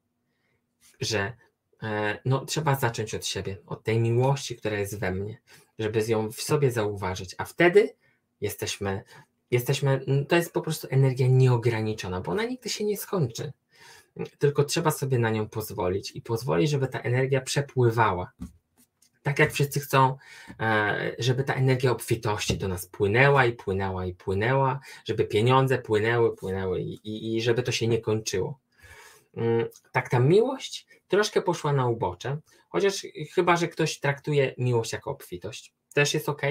[1.01, 1.33] że
[1.83, 5.39] e, no, trzeba zacząć od siebie, od tej miłości, która jest we mnie,
[5.79, 7.95] żeby ją w sobie zauważyć, a wtedy
[8.41, 9.03] jesteśmy,
[9.51, 13.53] jesteśmy, to jest po prostu energia nieograniczona, bo ona nigdy się nie skończy.
[14.39, 18.33] Tylko trzeba sobie na nią pozwolić i pozwolić, żeby ta energia przepływała
[19.23, 20.17] tak jak wszyscy chcą,
[20.61, 26.37] e, żeby ta energia obfitości do nas płynęła i płynęła i płynęła, żeby pieniądze płynęły,
[26.37, 28.59] płynęły i, i, i żeby to się nie kończyło.
[29.37, 35.11] Mm, tak ta miłość troszkę poszła na ubocze, chociaż chyba, że ktoś traktuje miłość jako
[35.11, 35.75] obfitość.
[35.95, 36.43] Też jest ok,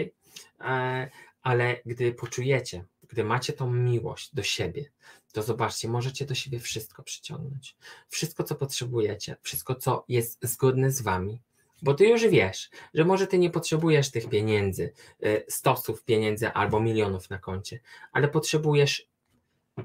[0.62, 1.10] e,
[1.42, 4.92] ale gdy poczujecie, gdy macie tą miłość do siebie,
[5.34, 7.78] to zobaczcie, możecie do siebie wszystko przyciągnąć.
[8.10, 11.42] Wszystko, co potrzebujecie, wszystko, co jest zgodne z wami,
[11.82, 14.94] bo ty już wiesz, że może ty nie potrzebujesz tych pieniędzy,
[15.26, 17.80] y, stosów pieniędzy albo milionów na koncie,
[18.12, 19.08] ale potrzebujesz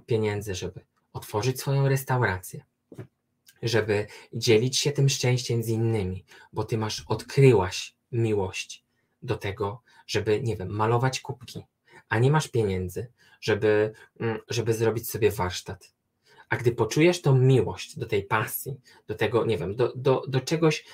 [0.06, 0.80] pieniędzy, żeby
[1.12, 2.64] otworzyć swoją restaurację,
[3.62, 8.84] żeby dzielić się tym szczęściem z innymi, bo ty masz, odkryłaś miłość
[9.22, 11.64] do tego, żeby, nie wiem, malować kubki,
[12.08, 15.92] a nie masz pieniędzy, żeby, mm, żeby zrobić sobie warsztat.
[16.48, 20.40] A gdy poczujesz tą miłość do tej pasji, do tego, nie wiem, do, do, do
[20.40, 20.84] czegoś,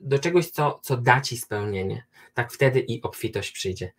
[0.00, 3.92] do czegoś, co, co da ci spełnienie, tak wtedy i obfitość przyjdzie.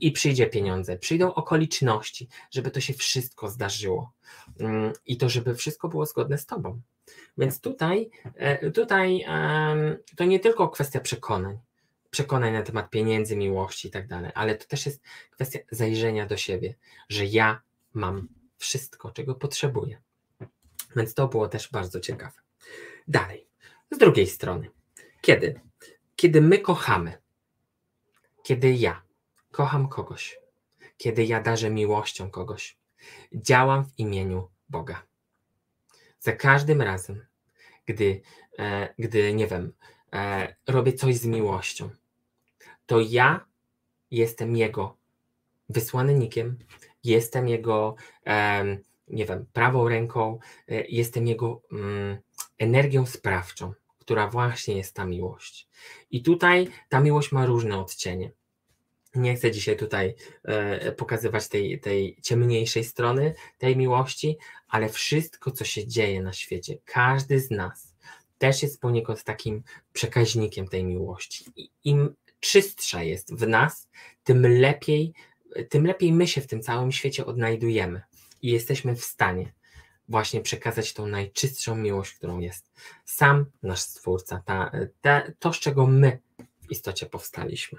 [0.00, 4.12] i przyjdzie pieniądze, przyjdą okoliczności, żeby to się wszystko zdarzyło
[4.60, 6.80] mm, i to, żeby wszystko było zgodne z Tobą.
[7.38, 9.24] Więc tutaj, e, tutaj
[10.16, 11.58] to nie tylko kwestia przekonań,
[12.10, 16.36] przekonań na temat pieniędzy, miłości i tak dalej, ale to też jest kwestia zajrzenia do
[16.36, 16.74] siebie,
[17.08, 17.62] że ja
[17.94, 20.00] mam wszystko, czego potrzebuję.
[20.96, 22.40] Więc to było też bardzo ciekawe.
[23.08, 23.46] Dalej,
[23.90, 24.70] z drugiej strony,
[25.20, 25.60] kiedy?
[26.16, 27.18] Kiedy my kochamy,
[28.42, 29.02] kiedy ja
[29.50, 30.38] kocham kogoś,
[30.96, 32.78] kiedy ja darzę miłością kogoś,
[33.34, 35.02] działam w imieniu Boga.
[36.20, 37.26] Za każdym razem,
[37.86, 38.20] gdy,
[38.58, 39.72] e, gdy nie wiem,
[40.12, 41.90] e, robię coś z miłością,
[42.86, 43.46] to ja
[44.10, 44.96] jestem Jego
[45.68, 46.58] wysłannikiem,
[47.04, 47.94] jestem Jego,
[48.26, 48.64] e,
[49.08, 52.18] nie wiem, prawą ręką, e, jestem Jego mm,
[52.58, 53.72] energią sprawczą,
[54.10, 55.68] która właśnie jest ta miłość.
[56.10, 58.32] I tutaj ta miłość ma różne odcienie.
[59.14, 65.64] Nie chcę dzisiaj tutaj e, pokazywać tej, tej ciemniejszej strony tej miłości, ale wszystko, co
[65.64, 67.94] się dzieje na świecie, każdy z nas
[68.38, 71.44] też jest poniekąd takim przekaźnikiem tej miłości.
[71.56, 73.88] I im czystsza jest w nas,
[74.24, 75.12] tym lepiej,
[75.68, 78.02] tym lepiej my się w tym całym świecie odnajdujemy
[78.42, 79.52] i jesteśmy w stanie
[80.10, 82.72] właśnie przekazać tą najczystszą miłość, którą jest
[83.04, 84.72] sam nasz Stwórca, ta,
[85.38, 86.18] to, z czego my
[86.68, 87.78] w istocie powstaliśmy.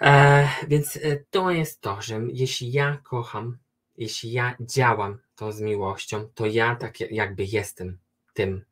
[0.00, 3.58] E, więc e, to jest to, że jeśli ja kocham,
[3.96, 7.98] jeśli ja działam to z miłością, to ja tak jakby jestem
[8.34, 8.64] tym,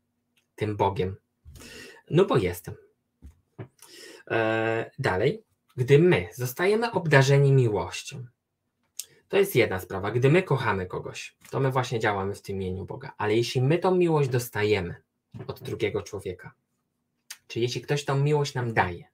[0.54, 1.16] tym Bogiem.
[2.10, 2.74] No bo jestem.
[4.30, 5.44] E, dalej,
[5.76, 8.26] gdy my zostajemy obdarzeni miłością,
[9.30, 10.10] to jest jedna sprawa.
[10.10, 13.12] Gdy my kochamy kogoś, to my właśnie działamy w tym imieniu Boga.
[13.18, 14.94] Ale jeśli my tą miłość dostajemy
[15.46, 16.52] od drugiego człowieka,
[17.46, 19.04] czy jeśli ktoś tą miłość nam daje,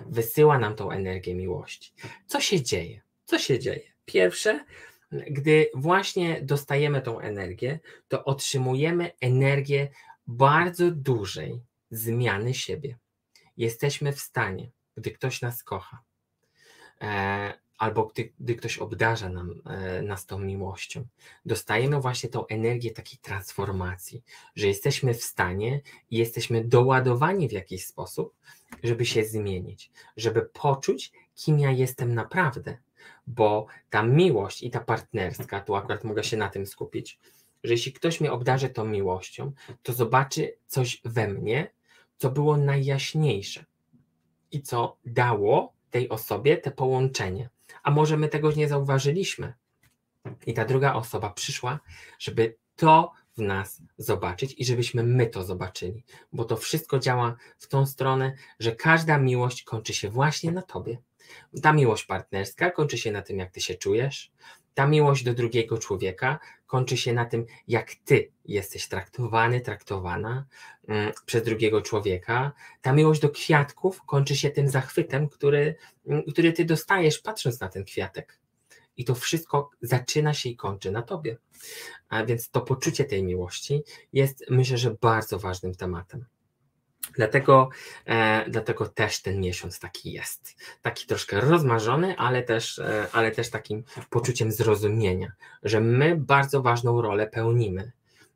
[0.00, 1.92] wysyła nam tą energię miłości.
[2.26, 3.00] Co się dzieje?
[3.24, 3.92] Co się dzieje?
[4.04, 4.64] Pierwsze,
[5.12, 9.88] gdy właśnie dostajemy tą energię, to otrzymujemy energię
[10.26, 12.96] bardzo dużej zmiany siebie.
[13.56, 16.02] Jesteśmy w stanie, gdy ktoś nas kocha,
[17.00, 21.04] e, albo gdy, gdy ktoś obdarza nam, e, nas tą miłością,
[21.46, 24.22] dostajemy właśnie tą energię takiej transformacji,
[24.54, 28.34] że jesteśmy w stanie i jesteśmy doładowani w jakiś sposób,
[28.82, 32.78] żeby się zmienić, żeby poczuć, kim ja jestem naprawdę.
[33.26, 37.18] Bo ta miłość i ta partnerska, tu akurat mogę się na tym skupić,
[37.64, 41.70] że jeśli ktoś mnie obdarzy tą miłością, to zobaczy coś we mnie,
[42.18, 43.64] co było najjaśniejsze
[44.52, 47.48] i co dało tej osobie te połączenie.
[47.82, 49.54] A może my tego nie zauważyliśmy.
[50.46, 51.80] I ta druga osoba przyszła,
[52.18, 57.68] żeby to w nas zobaczyć i żebyśmy my to zobaczyli, bo to wszystko działa w
[57.68, 60.98] tą stronę, że każda miłość kończy się właśnie na tobie.
[61.62, 64.32] Ta miłość partnerska kończy się na tym, jak ty się czujesz.
[64.76, 70.46] Ta miłość do drugiego człowieka kończy się na tym, jak ty jesteś traktowany, traktowana
[70.88, 72.52] mm, przez drugiego człowieka.
[72.82, 75.74] Ta miłość do kwiatków kończy się tym zachwytem, który,
[76.06, 78.38] mm, który ty dostajesz, patrząc na ten kwiatek
[78.96, 81.36] i to wszystko zaczyna się i kończy na tobie.
[82.08, 86.24] A więc to poczucie tej miłości jest, myślę, że bardzo ważnym tematem.
[87.14, 87.68] Dlatego,
[88.06, 90.56] e, dlatego też ten miesiąc taki jest.
[90.82, 97.02] Taki troszkę rozmarzony, ale też, e, ale też takim poczuciem zrozumienia, że my bardzo ważną
[97.02, 97.92] rolę pełnimy.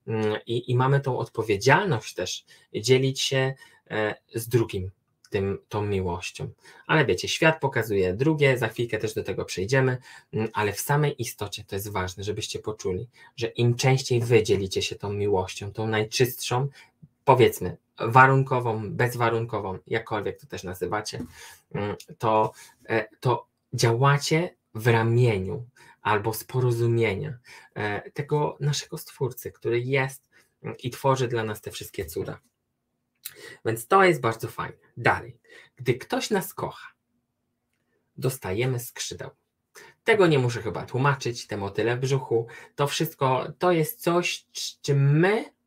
[0.06, 3.54] Mm, I, I mamy tą odpowiedzialność też dzielić się
[3.90, 4.90] e, z drugim
[5.30, 6.50] tym, tą miłością.
[6.86, 9.98] Ale wiecie, świat pokazuje drugie, za chwilkę też do tego przejdziemy,
[10.32, 14.82] mm, ale w samej istocie to jest ważne, żebyście poczuli, że im częściej wy dzielicie
[14.82, 16.68] się tą miłością, tą najczystszą,
[17.30, 21.24] powiedzmy, warunkową, bezwarunkową, jakkolwiek to też nazywacie,
[21.74, 22.52] mm, to,
[22.88, 25.66] e, to działacie w ramieniu
[26.02, 27.38] albo z porozumienia
[27.74, 30.22] e, tego naszego Stwórcy, który jest
[30.62, 32.40] mm, i tworzy dla nas te wszystkie cuda.
[33.64, 34.78] Więc to jest bardzo fajne.
[34.96, 35.40] Dalej,
[35.76, 36.88] gdy ktoś nas kocha,
[38.16, 39.30] dostajemy skrzydeł.
[40.04, 42.46] Tego nie muszę chyba tłumaczyć, te motyle w brzuchu.
[42.74, 44.46] To wszystko to jest coś,
[44.82, 45.59] czym my,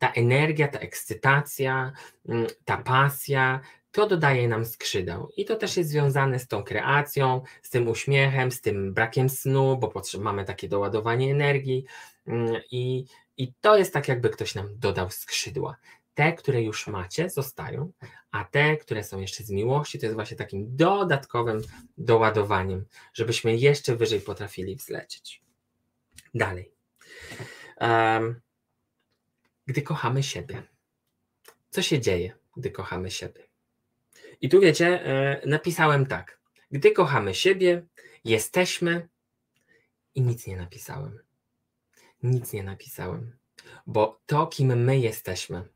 [0.00, 1.92] ta energia, ta ekscytacja,
[2.28, 3.60] mm, ta pasja,
[3.92, 5.28] to dodaje nam skrzydeł.
[5.36, 9.76] I to też jest związane z tą kreacją, z tym uśmiechem, z tym brakiem snu,
[9.76, 11.84] bo mamy takie doładowanie energii.
[12.26, 13.04] Mm, I,
[13.36, 15.76] I to jest tak, jakby ktoś nam dodał skrzydła
[16.14, 17.92] te, które już macie, zostają,
[18.30, 21.62] a te, które są jeszcze z miłości, to jest właśnie takim dodatkowym
[21.98, 22.84] doładowaniem,
[23.14, 25.42] żebyśmy jeszcze wyżej potrafili wzlecieć.
[26.34, 26.72] Dalej.
[27.80, 28.40] Um,
[29.70, 30.62] gdy kochamy siebie.
[31.70, 33.42] Co się dzieje, gdy kochamy siebie?
[34.40, 36.40] I tu wiecie, e, napisałem tak.
[36.70, 37.86] Gdy kochamy siebie,
[38.24, 39.08] jesteśmy
[40.14, 41.18] i nic nie napisałem.
[42.22, 43.36] Nic nie napisałem,
[43.86, 45.68] bo to, kim my jesteśmy,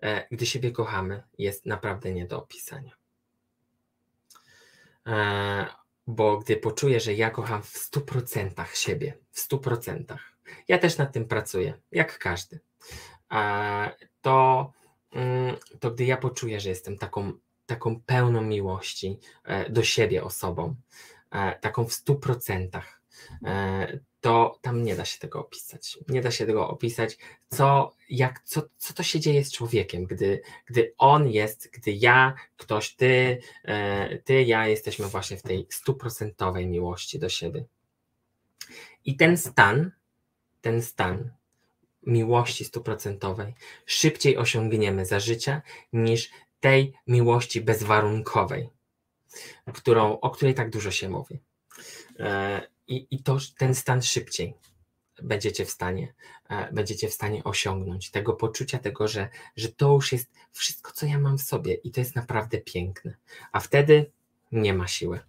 [0.00, 2.92] e, gdy siebie kochamy, jest naprawdę nie do opisania.
[5.06, 5.66] E,
[6.06, 10.18] bo gdy poczuję, że ja kocham w 100% siebie, w 100%,
[10.68, 12.60] ja też nad tym pracuję, jak każdy,
[13.32, 13.90] e,
[14.22, 14.72] to,
[15.12, 17.32] mm, to gdy ja poczuję, że jestem taką,
[17.66, 19.18] taką pełną miłości
[19.70, 20.74] do siebie osobą,
[21.60, 22.82] taką w 100%,
[23.44, 25.98] E, to tam nie da się tego opisać.
[26.08, 30.40] Nie da się tego opisać, co, jak, co, co to się dzieje z człowiekiem, gdy,
[30.66, 36.66] gdy on jest, gdy ja, ktoś, ty, e, ty, ja jesteśmy właśnie w tej stuprocentowej
[36.66, 37.64] miłości do siebie.
[39.04, 39.90] I ten stan,
[40.60, 41.30] ten stan
[42.06, 43.54] miłości stuprocentowej
[43.86, 48.68] szybciej osiągniemy za życia niż tej miłości bezwarunkowej,
[49.74, 51.40] którą, o której tak dużo się mówi.
[52.18, 54.54] E, i, i to, ten stan szybciej
[55.22, 56.14] będziecie w stanie,
[56.48, 61.06] e, będziecie w stanie osiągnąć tego poczucia tego, że, że to już jest wszystko, co
[61.06, 63.16] ja mam w sobie i to jest naprawdę piękne.
[63.52, 64.10] A wtedy
[64.52, 65.20] nie ma siły.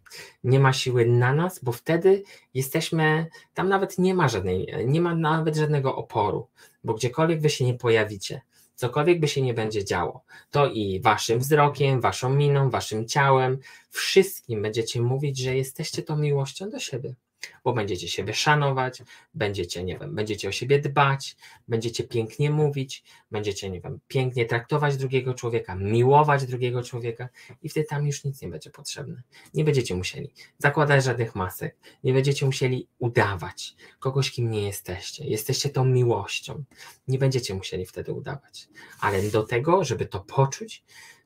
[0.43, 5.15] Nie ma siły na nas, bo wtedy jesteśmy, tam nawet nie ma żadnej, nie ma
[5.15, 6.47] nawet żadnego oporu,
[6.83, 8.41] bo gdziekolwiek wy się nie pojawicie,
[8.75, 14.61] cokolwiek by się nie będzie działo, to i waszym wzrokiem, waszą miną, waszym ciałem, wszystkim
[14.61, 17.15] będziecie mówić, że jesteście tą miłością do siebie
[17.63, 23.69] bo będziecie siebie szanować, będziecie, nie wiem, będziecie o siebie dbać, będziecie pięknie mówić, będziecie,
[23.69, 27.29] nie wiem, pięknie traktować drugiego człowieka, miłować drugiego człowieka
[27.61, 29.21] i wtedy tam już nic nie będzie potrzebne.
[29.53, 35.25] Nie będziecie musieli zakładać żadnych masek, nie będziecie musieli udawać kogoś, kim nie jesteście.
[35.25, 36.63] Jesteście tą miłością.
[37.07, 38.69] Nie będziecie musieli wtedy udawać.
[38.99, 40.83] Ale do tego, żeby to poczuć,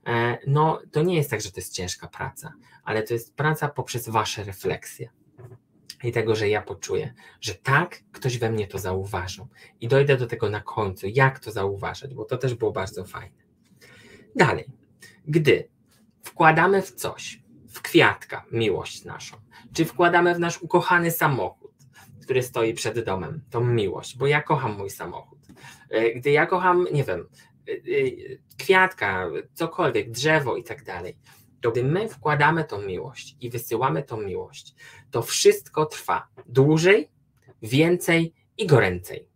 [0.07, 3.69] e, no to nie jest tak, że to jest ciężka praca, ale to jest praca
[3.69, 5.09] poprzez wasze refleksje
[6.03, 9.47] i tego, że ja poczuję, że tak, ktoś we mnie to zauważył.
[9.81, 13.43] I dojdę do tego na końcu, jak to zauważyć, bo to też było bardzo fajne.
[14.35, 14.65] Dalej,
[15.27, 15.69] gdy
[16.23, 19.37] wkładamy w coś, w kwiatka miłość naszą,
[19.73, 21.71] czy wkładamy w nasz ukochany samochód,
[22.23, 25.39] który stoi przed domem, tą miłość, bo ja kocham mój samochód.
[25.89, 27.29] E, gdy ja kocham, nie wiem,
[27.67, 27.77] e, e,
[28.57, 31.17] kwiatka, cokolwiek, drzewo i tak dalej,
[31.63, 34.75] to gdy my wkładamy tą miłość i wysyłamy tą miłość,
[35.11, 37.09] to wszystko trwa dłużej,
[37.61, 39.27] więcej i goręcej.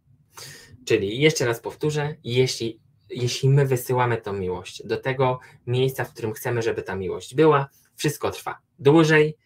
[0.85, 6.33] Czyli jeszcze raz powtórzę, jeśli, jeśli my wysyłamy tą miłość do tego miejsca, w którym
[6.33, 9.37] chcemy, żeby ta miłość była, wszystko trwa dłużej,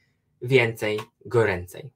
[0.41, 1.89] więcej, goręcej.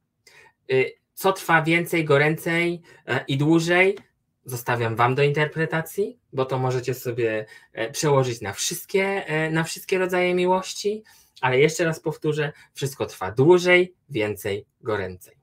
[0.72, 3.98] Y, co trwa więcej, goręcej e, i dłużej,
[4.46, 9.98] zostawiam Wam do interpretacji, bo to możecie sobie e, przełożyć na wszystkie, e, na wszystkie
[9.98, 11.04] rodzaje miłości,
[11.42, 15.38] ale jeszcze raz powtórzę, wszystko trwa dłużej, więcej, goręcej.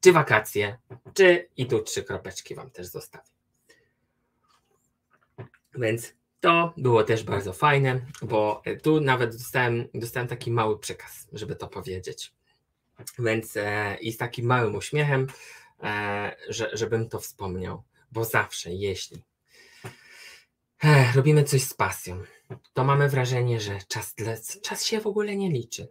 [0.00, 0.78] Czy wakacje,
[1.14, 3.30] czy i tu trzy kropeczki Wam też zostawię.
[5.74, 11.56] Więc to było też bardzo fajne, bo tu nawet dostałem, dostałem taki mały przekaz, żeby
[11.56, 12.32] to powiedzieć.
[13.18, 15.67] Więc e, i z takim małym uśmiechem E,
[16.48, 19.22] że, żebym to wspomniał, bo zawsze, jeśli
[20.84, 22.22] e, robimy coś z pasją,
[22.72, 24.14] to mamy wrażenie, że czas,
[24.62, 25.88] czas się w ogóle nie liczy.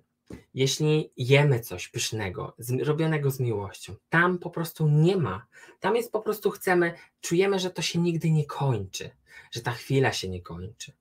[0.53, 5.45] Jeśli jemy coś pysznego, robionego z miłością, tam po prostu nie ma.
[5.79, 9.09] Tam jest po prostu chcemy, czujemy, że to się nigdy nie kończy,
[9.51, 10.93] że ta chwila się nie kończy.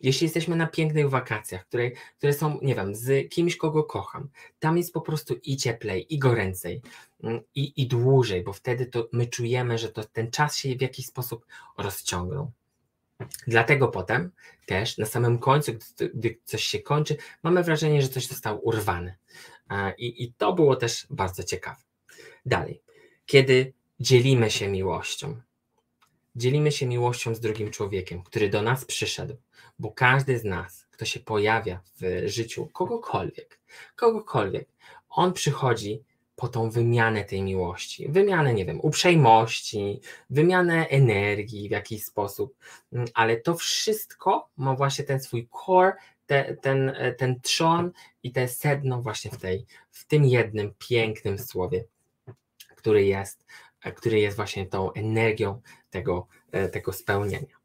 [0.00, 4.28] Jeśli jesteśmy na pięknych wakacjach, które, które są, nie wiem, z kimś, kogo kocham,
[4.58, 6.82] tam jest po prostu i cieplej, i goręcej,
[7.22, 10.80] mm, i, i dłużej, bo wtedy to my czujemy, że to, ten czas się w
[10.82, 11.46] jakiś sposób
[11.78, 12.50] rozciągnął.
[13.46, 14.30] Dlatego potem
[14.66, 19.16] też na samym końcu, gdy, gdy coś się kończy, mamy wrażenie, że coś zostało urwane.
[19.98, 21.80] I, I to było też bardzo ciekawe.
[22.46, 22.82] Dalej,
[23.26, 25.40] kiedy dzielimy się miłością,
[26.36, 29.36] dzielimy się miłością z drugim człowiekiem, który do nas przyszedł,
[29.78, 33.60] bo każdy z nas, kto się pojawia w życiu kogokolwiek,
[33.96, 34.68] kogokolwiek,
[35.08, 36.02] on przychodzi
[36.36, 40.00] po tą wymianę tej miłości, wymianę, nie wiem, uprzejmości,
[40.30, 42.54] wymianę energii w jakiś sposób,
[42.92, 45.92] mm, ale to wszystko ma właśnie ten swój core,
[46.26, 51.84] te, ten, ten trzon i te sedno właśnie w, tej, w tym jednym pięknym słowie,
[52.76, 53.46] który jest,
[53.96, 55.60] który jest właśnie tą energią
[55.90, 56.26] tego,
[56.72, 57.60] tego spełnienia.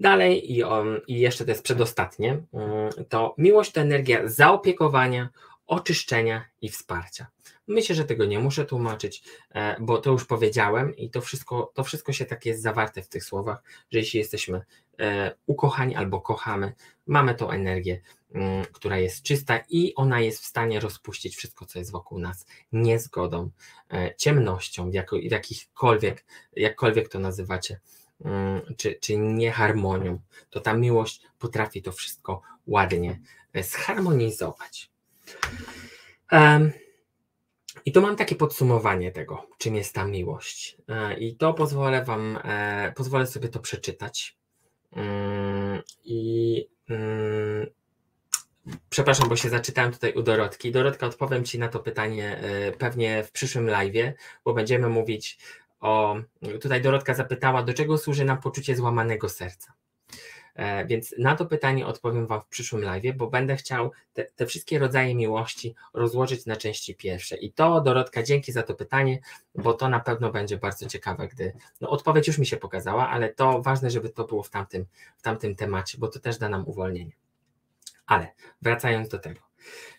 [0.00, 5.28] Dalej, i, on, i jeszcze to jest przedostatnie, mm, to miłość to energia zaopiekowania,
[5.66, 7.26] oczyszczenia i wsparcia.
[7.68, 11.84] Myślę, że tego nie muszę tłumaczyć, e, bo to już powiedziałem i to wszystko, to
[11.84, 14.62] wszystko się tak jest zawarte w tych słowach, że jeśli jesteśmy
[15.00, 16.72] e, ukochani albo kochamy,
[17.06, 18.00] mamy tą energię
[18.72, 23.50] która jest czysta i ona jest w stanie rozpuścić wszystko, co jest wokół nas, niezgodą,
[23.92, 26.24] e, ciemnością, jako, jakichkolwiek,
[26.56, 27.80] jakkolwiek to nazywacie,
[28.24, 30.20] mm, czy, czy nieharmonią,
[30.50, 33.20] to ta miłość potrafi to wszystko ładnie
[33.54, 34.90] zharmonizować.
[37.84, 40.76] I to mam takie podsumowanie tego, czym jest ta miłość.
[41.18, 44.36] I to pozwolę Wam, e, pozwolę sobie to przeczytać.
[46.04, 46.68] I
[48.90, 50.72] przepraszam, bo się zaczytałem tutaj u Dorotki.
[50.72, 55.38] Dorotka, odpowiem Ci na to pytanie e, pewnie w przyszłym live, bo będziemy mówić
[55.80, 56.16] o.
[56.60, 59.72] Tutaj Dorotka zapytała, do czego służy nam poczucie złamanego serca.
[60.54, 64.46] E, więc na to pytanie odpowiem Wam w przyszłym live, bo będę chciał te, te,
[64.46, 67.36] wszystkie rodzaje miłości rozłożyć na części pierwsze.
[67.36, 69.18] I to, Dorotka, dzięki za to pytanie,
[69.54, 71.52] bo to na pewno będzie bardzo ciekawe, gdy.
[71.80, 74.86] No, odpowiedź już mi się pokazała, ale to ważne, żeby to było w tamtym,
[75.16, 77.12] w tamtym temacie, bo to też da nam uwolnienie.
[78.06, 78.32] Ale
[78.62, 79.40] wracając do tego.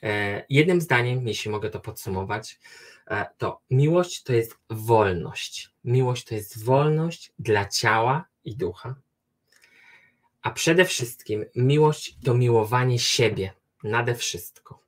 [0.04, 2.60] E, jednym zdaniem, jeśli mogę to podsumować,
[3.08, 5.70] e, to miłość to jest wolność.
[5.84, 8.96] Miłość to jest wolność dla ciała i ducha
[10.46, 13.54] a przede wszystkim miłość to miłowanie siebie
[13.84, 14.80] nade wszystko.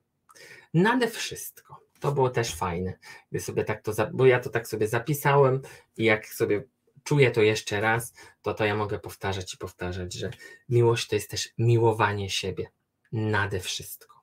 [0.73, 1.81] Nade wszystko.
[1.99, 2.97] To było też fajne,
[3.31, 5.61] gdy sobie tak to, bo ja to tak sobie zapisałem
[5.97, 6.63] i jak sobie
[7.03, 10.31] czuję to jeszcze raz, to to ja mogę powtarzać i powtarzać, że
[10.69, 12.67] miłość to jest też miłowanie siebie
[13.11, 14.17] nade wszystko.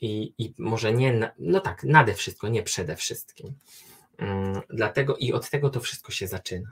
[0.00, 3.54] I, i może nie, no tak, nade wszystko, nie przede wszystkim.
[4.70, 6.70] Dlatego i od tego to wszystko się zaczyna.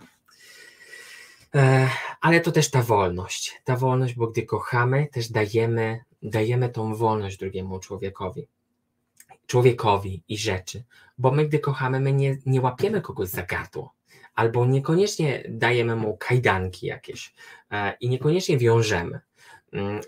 [2.20, 3.61] Ale to też ta wolność.
[3.64, 8.49] Ta wolność, bo gdy kochamy, też dajemy, dajemy tą wolność drugiemu człowiekowi.
[9.47, 10.85] Człowiekowi i rzeczy.
[11.18, 13.95] Bo my, gdy kochamy, my nie, nie łapiemy kogoś za gardło.
[14.35, 17.35] Albo niekoniecznie dajemy mu kajdanki jakieś
[17.70, 19.20] e, i niekoniecznie wiążemy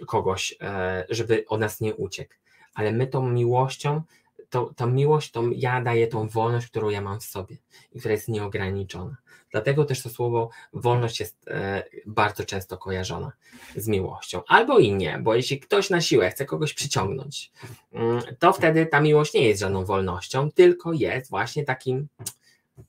[0.07, 2.35] kogoś, e, żeby o nas nie uciekł.
[2.75, 4.03] Ale my tą miłością,
[4.51, 7.57] to, tą miłość, to ja daję tą wolność, którą ja mam w sobie
[7.93, 9.17] i która jest nieograniczona.
[9.51, 13.33] Dlatego też to słowo wolność jest e, bardzo często kojarzona
[13.77, 14.43] z miłością.
[14.47, 17.53] Albo i nie, bo jeśli ktoś na siłę chce kogoś przyciągnąć,
[17.93, 22.09] mm, to wtedy ta miłość nie jest żadną wolnością, tylko jest właśnie takim,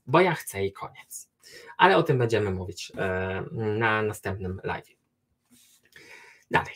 [0.06, 1.28] bo ja chcę i koniec.
[1.78, 4.99] Ale o tym będziemy mówić e, na następnym live.
[6.50, 6.74] Dalej.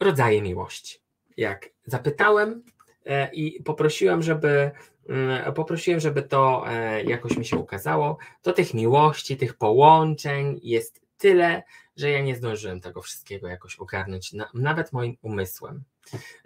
[0.00, 0.98] Rodzaje miłości.
[1.36, 2.62] Jak zapytałem
[3.06, 4.70] e, i poprosiłem, żeby
[5.08, 8.18] Mm, poprosiłem, żeby to e, jakoś mi się ukazało.
[8.42, 11.62] To tych miłości, tych połączeń jest tyle,
[11.96, 15.84] że ja nie zdążyłem tego wszystkiego jakoś ogarnąć, nawet moim umysłem.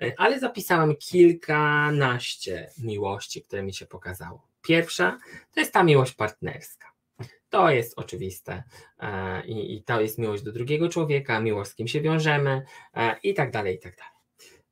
[0.03, 4.47] E, ale zapisałem kilkanaście miłości, które mi się pokazało.
[4.63, 5.19] Pierwsza
[5.55, 6.92] to jest ta miłość partnerska.
[7.53, 8.63] To jest oczywiste
[8.99, 12.63] e, i, i to jest miłość do drugiego człowieka, miłość z kim się wiążemy
[13.23, 14.13] i tak dalej, i tak dalej.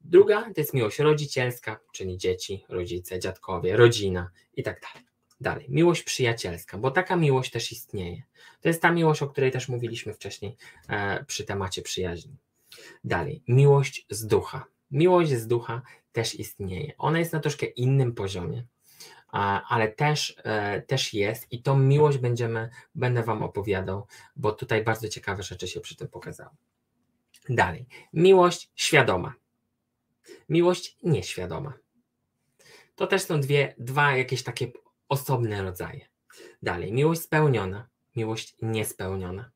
[0.01, 5.09] Druga to jest miłość rodzicielska, czyli dzieci, rodzice, dziadkowie, rodzina i tak dalej.
[5.41, 8.23] Dalej, miłość przyjacielska, bo taka miłość też istnieje.
[8.61, 10.57] To jest ta miłość, o której też mówiliśmy wcześniej
[10.89, 12.37] e, przy temacie przyjaźni.
[13.05, 14.65] Dalej, miłość z ducha.
[14.91, 16.93] Miłość z ducha też istnieje.
[16.99, 18.65] Ona jest na troszkę innym poziomie,
[19.33, 24.07] ale też, e, też jest i tą miłość będziemy, będę Wam opowiadał,
[24.37, 26.51] bo tutaj bardzo ciekawe rzeczy się przy tym pokazały.
[27.49, 29.35] Dalej, miłość świadoma.
[30.49, 31.73] Miłość nieświadoma.
[32.95, 34.73] To też są dwie, dwa jakieś takie
[35.09, 36.09] osobne rodzaje.
[36.63, 39.51] Dalej, miłość spełniona, miłość niespełniona.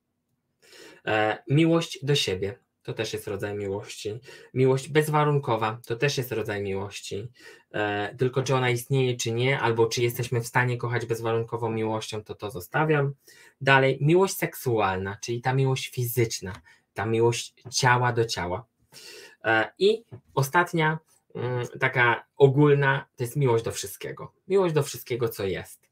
[1.06, 4.20] E, miłość do siebie, to też jest rodzaj miłości.
[4.54, 7.28] Miłość bezwarunkowa, to też jest rodzaj miłości.
[7.72, 12.24] E, tylko czy ona istnieje, czy nie, albo czy jesteśmy w stanie kochać bezwarunkową miłością,
[12.24, 13.14] to to zostawiam.
[13.60, 16.52] Dalej, miłość seksualna, czyli ta miłość fizyczna,
[16.94, 18.66] ta miłość ciała do ciała.
[19.44, 20.04] E, I
[20.34, 20.98] ostatnia,
[21.34, 24.32] mm, taka ogólna, to jest miłość do wszystkiego.
[24.48, 25.83] Miłość do wszystkiego, co jest.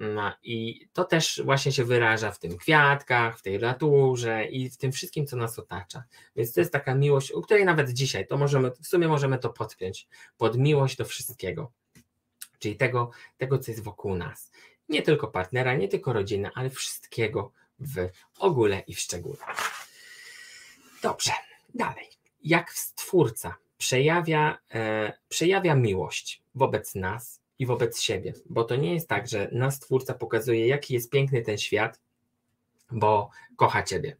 [0.00, 4.76] Mm, I to też właśnie się wyraża w tym kwiatkach, w tej naturze i w
[4.76, 6.04] tym wszystkim, co nas otacza.
[6.36, 9.50] Więc to jest taka miłość, o której nawet dzisiaj, to możemy, w sumie możemy to
[9.50, 11.72] podpiąć pod miłość do wszystkiego.
[12.58, 14.50] Czyli tego, tego, co jest wokół nas.
[14.88, 19.38] Nie tylko partnera, nie tylko rodziny, ale wszystkiego w ogóle i w szczególe.
[21.02, 21.32] Dobrze,
[21.74, 22.10] dalej
[22.42, 29.08] jak Stwórca przejawia, e, przejawia miłość wobec nas i wobec siebie, bo to nie jest
[29.08, 32.00] tak, że nas Stwórca pokazuje, jaki jest piękny ten świat,
[32.90, 34.16] bo kocha Ciebie.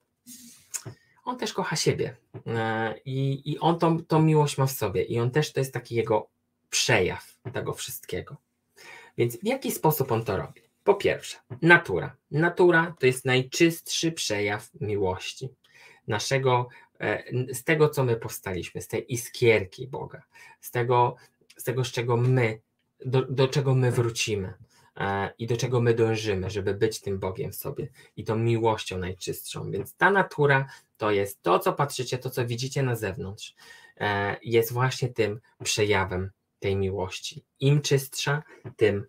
[1.25, 2.17] On też kocha siebie
[2.47, 5.73] e, i, i on tą, tą miłość ma w sobie i on też to jest
[5.73, 6.29] taki jego
[6.71, 8.37] przejaw tego wszystkiego.
[9.19, 10.61] Więc w jaki sposób on to robi?
[10.85, 12.17] Po pierwsze, natura.
[12.31, 15.49] Natura to jest najczystszy przejaw miłości.
[16.09, 16.69] Naszego,
[17.01, 17.25] e,
[17.55, 20.23] z tego, co my powstaliśmy, z tej iskierki Boga,
[20.61, 21.17] z tego,
[21.57, 22.61] z tego, z czego my,
[23.07, 24.55] do, do czego my wrócimy
[24.97, 28.99] e, i do czego my dążymy, żeby być tym Bogiem w sobie i tą miłością
[28.99, 29.71] najczystszą.
[29.71, 33.55] Więc ta natura to jest to, co patrzycie, to, co widzicie na zewnątrz,
[33.97, 37.45] e, jest właśnie tym przejawem tej miłości.
[37.61, 38.43] Im czystsza,
[38.77, 39.07] tym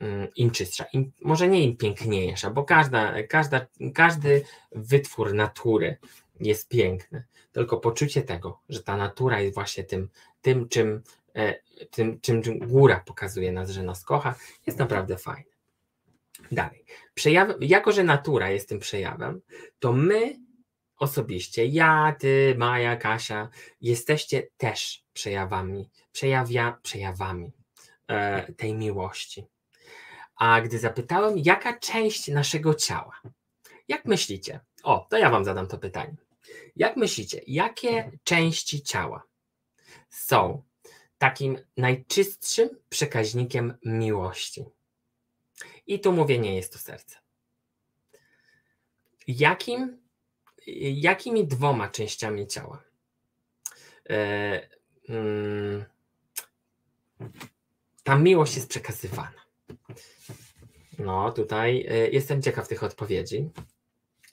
[0.00, 5.96] Mm, im czystsza, im, może nie im piękniejsza, bo każda, każda, każdy wytwór natury
[6.40, 10.08] jest piękny, tylko poczucie tego, że ta natura jest właśnie tym,
[10.42, 11.02] tym, czym, e,
[11.90, 14.34] tym, czym, czym góra pokazuje nas, że nas kocha,
[14.66, 15.56] jest naprawdę fajne.
[16.52, 16.84] Dalej.
[17.14, 19.40] Przejaw, jako, że natura jest tym przejawem,
[19.78, 20.38] to my
[20.96, 23.48] osobiście, ja, ty, Maja, Kasia,
[23.80, 27.52] jesteście też przejawami, przejawia, przejawami
[28.08, 29.46] e, tej miłości.
[30.36, 33.20] A gdy zapytałem, jaka część naszego ciała,
[33.88, 34.60] jak myślicie?
[34.82, 36.16] O, to ja Wam zadam to pytanie.
[36.76, 39.22] Jak myślicie, jakie części ciała
[40.08, 40.62] są
[41.18, 44.64] takim najczystszym przekaźnikiem miłości?
[45.86, 47.16] I tu mówię, nie jest to serce.
[49.26, 49.98] Jakim,
[50.92, 52.82] jakimi dwoma częściami ciała?
[54.08, 54.68] Yy,
[55.08, 55.84] yy,
[58.02, 59.46] ta miłość jest przekazywana.
[60.98, 63.50] No, tutaj y, jestem ciekaw tych odpowiedzi.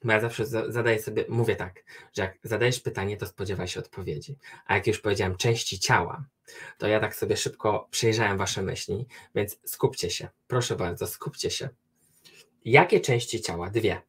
[0.04, 1.84] Bo ja zawsze zadaję sobie, mówię tak,
[2.14, 4.38] że jak zadajesz pytanie, to spodziewaj się odpowiedzi.
[4.66, 6.26] A jak już powiedziałem części ciała,
[6.78, 10.28] to ja tak sobie szybko przejrzałem wasze myśli, więc skupcie się.
[10.48, 11.70] Proszę bardzo, skupcie się.
[12.66, 13.70] Jakie części ciała?
[13.70, 14.02] Dwie.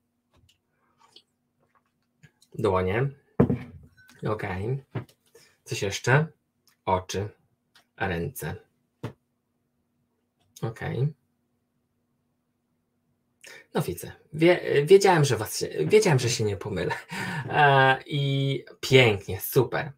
[2.54, 3.08] Dłonie.
[4.26, 4.42] Ok.
[5.64, 6.26] Coś jeszcze?
[6.84, 7.28] Oczy,
[7.96, 8.56] ręce.
[10.62, 10.80] Ok.
[13.74, 14.12] No widzę.
[14.32, 16.94] Wie, wiedziałem, że was się, wiedziałem, że się nie pomylę.
[17.50, 19.92] E, I pięknie, super.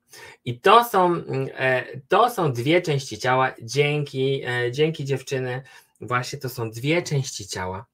[0.44, 1.14] I to są,
[1.54, 3.54] e, to są dwie części ciała.
[3.62, 5.62] Dzięki, e, dzięki dziewczyny.
[6.00, 7.86] Właśnie to są dwie części ciała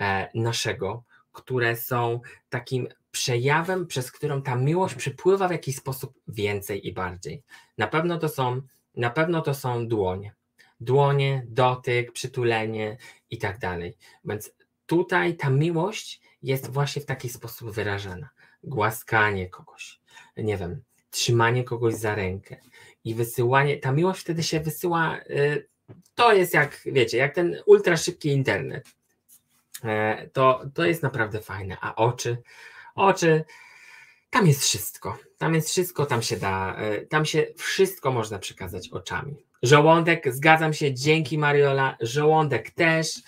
[0.00, 6.88] e, naszego, które są takim przejawem, przez którą ta miłość przypływa w jakiś sposób więcej
[6.88, 7.42] i bardziej.
[7.78, 8.62] Na pewno to są,
[8.96, 10.34] na pewno to są dłonie.
[10.80, 12.96] Dłonie, dotyk, przytulenie
[13.30, 13.96] i tak dalej.
[14.24, 14.52] Więc
[14.86, 18.28] tutaj ta miłość jest właśnie w taki sposób wyrażana.
[18.64, 20.00] Głaskanie kogoś,
[20.36, 22.56] nie wiem, trzymanie kogoś za rękę
[23.04, 23.76] i wysyłanie.
[23.76, 25.18] Ta miłość wtedy się wysyła.
[25.30, 25.68] Y,
[26.14, 28.88] to jest jak, wiecie, jak ten ultra szybki internet.
[29.84, 31.76] E, to, to jest naprawdę fajne.
[31.80, 32.36] A oczy,
[32.94, 33.44] oczy,
[34.30, 35.18] tam jest wszystko.
[35.38, 39.44] Tam jest wszystko, tam się da, e, tam się wszystko można przekazać oczami.
[39.62, 41.96] Żołądek, zgadzam się, dzięki Mariola.
[42.00, 43.20] Żołądek też,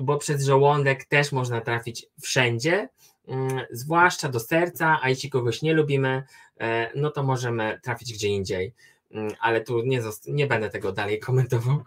[0.00, 2.88] bo przez żołądek też można trafić wszędzie,
[3.28, 6.22] mm, zwłaszcza do serca, a jeśli kogoś nie lubimy,
[6.60, 8.74] e, no to możemy trafić gdzie indziej.
[9.10, 11.84] Mm, ale tu nie, nie będę tego dalej komentował.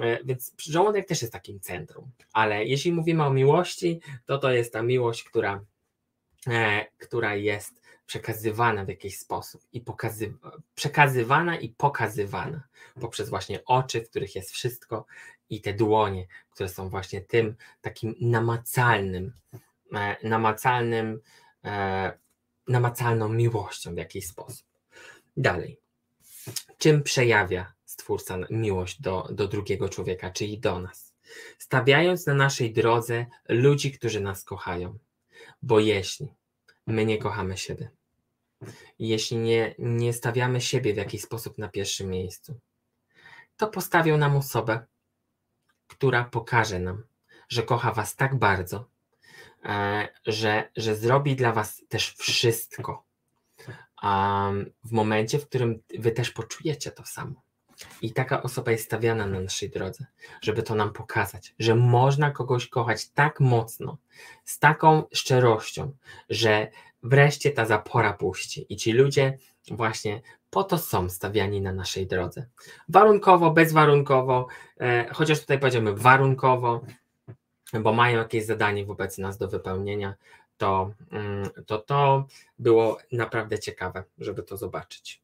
[0.00, 2.10] E, więc żołądek też jest takim centrum.
[2.32, 5.64] Ale jeśli mówimy o miłości, to to jest ta miłość, która,
[6.46, 10.34] e, która jest przekazywana w jakiś sposób i pokazy,
[10.74, 12.62] przekazywana i pokazywana
[13.00, 15.06] poprzez właśnie oczy, w których jest wszystko
[15.50, 19.32] i te dłonie, które są właśnie tym takim namacalnym,
[19.94, 21.20] e, namacalnym,
[21.64, 22.18] e,
[22.68, 24.66] namacalną miłością w jakiś sposób.
[25.36, 25.80] Dalej.
[26.78, 31.14] Czym przejawia Stwórca miłość do, do drugiego człowieka, czyli do nas?
[31.58, 34.98] Stawiając na naszej drodze ludzi, którzy nas kochają.
[35.62, 36.34] Bo jeśli
[36.86, 37.90] my nie kochamy siebie,
[38.98, 42.60] jeśli nie, nie stawiamy siebie w jakiś sposób na pierwszym miejscu,
[43.56, 44.86] to postawią nam osobę,
[45.88, 47.02] która pokaże nam,
[47.48, 48.88] że kocha Was tak bardzo,
[49.64, 53.08] e, że, że zrobi dla Was też wszystko.
[54.84, 57.42] W momencie, w którym Wy też poczujecie to samo.
[58.02, 60.06] I taka osoba jest stawiana na naszej drodze,
[60.40, 63.98] żeby to nam pokazać, że można kogoś kochać tak mocno,
[64.44, 65.92] z taką szczerością,
[66.30, 66.70] że
[67.02, 68.66] wreszcie ta zapora puści.
[68.68, 69.38] I ci ludzie
[69.70, 72.46] właśnie po to są stawiani na naszej drodze.
[72.88, 74.46] Warunkowo, bezwarunkowo,
[74.80, 76.80] e, chociaż tutaj powiedziałbym warunkowo,
[77.72, 80.14] bo mają jakieś zadanie wobec nas do wypełnienia,
[80.56, 82.26] to, mm, to to
[82.58, 85.22] było naprawdę ciekawe, żeby to zobaczyć.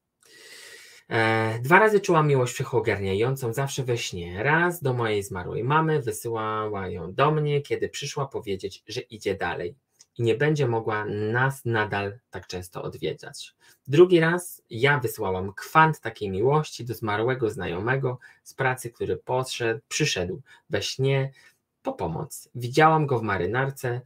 [1.08, 4.42] E, dwa razy czułam miłość wszechogarniającą, zawsze we śnie.
[4.42, 9.74] Raz do mojej zmarłej mamy, wysyłała ją do mnie, kiedy przyszła powiedzieć, że idzie dalej.
[10.18, 13.54] I nie będzie mogła nas nadal tak często odwiedzać.
[13.86, 20.42] Drugi raz ja wysłałam kwant takiej miłości do zmarłego znajomego z pracy, który podszedł, przyszedł
[20.70, 21.32] we śnie
[21.82, 22.48] po pomoc.
[22.54, 24.00] Widziałam go w marynarce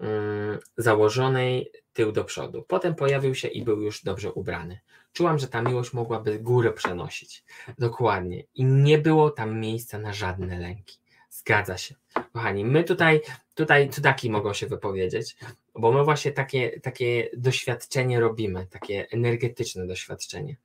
[0.00, 2.64] mm, założonej tył do przodu.
[2.68, 4.80] Potem pojawił się i był już dobrze ubrany.
[5.12, 7.44] Czułam, że ta miłość mogłaby górę przenosić.
[7.78, 8.44] Dokładnie.
[8.54, 10.98] I nie było tam miejsca na żadne lęki.
[11.30, 11.94] Zgadza się.
[12.32, 13.20] Kochani, my tutaj,
[13.54, 15.36] tutaj cudaki mogą się wypowiedzieć,
[15.74, 20.56] bo my właśnie takie, takie doświadczenie robimy, takie energetyczne doświadczenie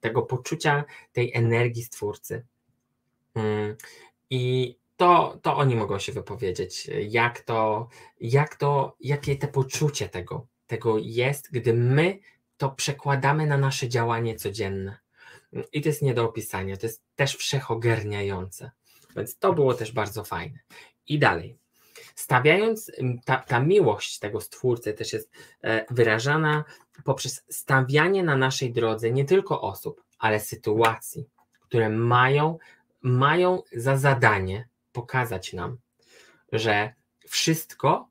[0.00, 2.46] tego poczucia tej energii stwórcy.
[3.34, 3.76] Mm,
[4.30, 7.88] I to, to oni mogą się wypowiedzieć, jak to,
[8.20, 12.18] jak to, jakie te poczucie tego, tego jest, gdy my
[12.56, 14.98] to przekładamy na nasze działanie codzienne.
[15.72, 18.70] I to jest nie do opisania, to jest też wszechogarniające.
[19.16, 20.58] Więc to było też bardzo fajne.
[21.08, 21.58] I dalej.
[22.14, 22.92] Stawiając,
[23.24, 25.30] ta, ta miłość tego stwórcy też jest
[25.62, 26.64] e, wyrażana
[27.04, 31.28] poprzez stawianie na naszej drodze nie tylko osób, ale sytuacji,
[31.60, 32.58] które mają,
[33.02, 35.78] mają za zadanie pokazać nam,
[36.52, 36.94] że
[37.28, 38.08] wszystko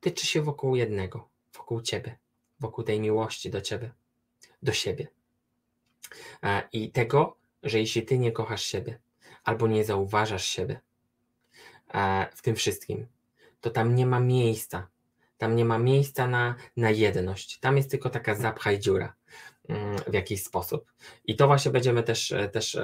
[0.00, 2.18] tyczy się wokół jednego, wokół Ciebie,
[2.60, 3.92] wokół tej miłości do Ciebie,
[4.62, 5.08] do siebie.
[6.42, 8.98] E, I tego, że jeśli Ty nie kochasz siebie,
[9.44, 10.80] albo nie zauważasz siebie
[12.34, 13.06] w tym wszystkim,
[13.60, 14.88] to tam nie ma miejsca.
[15.38, 17.58] Tam nie ma miejsca na, na jedność.
[17.58, 19.14] Tam jest tylko taka zapchaj dziura
[19.68, 20.92] mm, w jakiś sposób.
[21.24, 22.78] I to właśnie będziemy też, e, też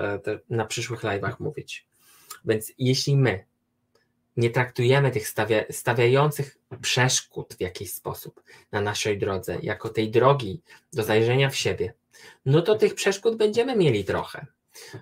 [0.50, 1.86] na przyszłych live'ach mówić.
[2.44, 3.44] Więc jeśli my
[4.36, 8.42] nie traktujemy tych stawia, stawiających przeszkód w jakiś sposób
[8.72, 11.94] na naszej drodze, jako tej drogi do zajrzenia w siebie,
[12.46, 14.46] no to tych przeszkód będziemy mieli trochę.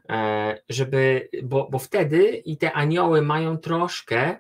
[0.09, 4.37] E, żeby, bo, bo wtedy i te anioły mają troszkę,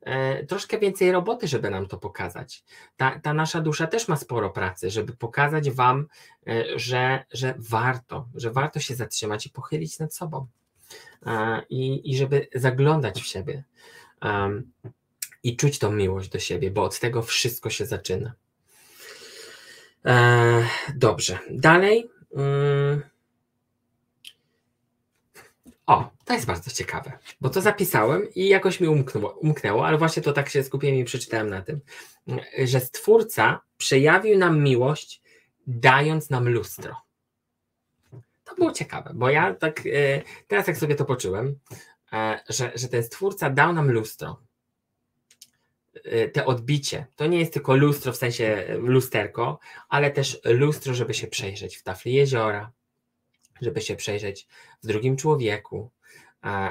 [0.00, 2.64] e, troszkę więcej roboty, żeby nam to pokazać.
[2.96, 6.06] Ta, ta nasza dusza też ma sporo pracy, żeby pokazać Wam,
[6.46, 10.46] e, że, że warto, że warto się zatrzymać i pochylić nad sobą.
[11.70, 13.64] I, i żeby zaglądać w siebie
[14.22, 14.72] um,
[15.42, 18.32] i czuć tą miłość do siebie, bo od tego wszystko się zaczyna.
[20.06, 22.10] E, dobrze, dalej.
[22.30, 23.02] Um,
[25.86, 30.22] o, to jest bardzo ciekawe, bo to zapisałem i jakoś mi umknęło, umknęło, ale właśnie
[30.22, 31.80] to tak się skupiłem i przeczytałem na tym,
[32.64, 35.22] że Stwórca przejawił nam miłość,
[35.66, 36.96] dając nam lustro.
[38.44, 41.58] To było ciekawe, bo ja tak e, teraz jak sobie to poczułem,
[42.14, 44.40] E, że, że ten stwórca dał nam lustro.
[46.04, 47.06] E, te odbicie.
[47.16, 49.58] To nie jest tylko lustro w sensie lusterko,
[49.88, 52.72] ale też lustro, żeby się przejrzeć w tafli jeziora,
[53.60, 54.46] żeby się przejrzeć
[54.82, 55.90] w drugim człowieku,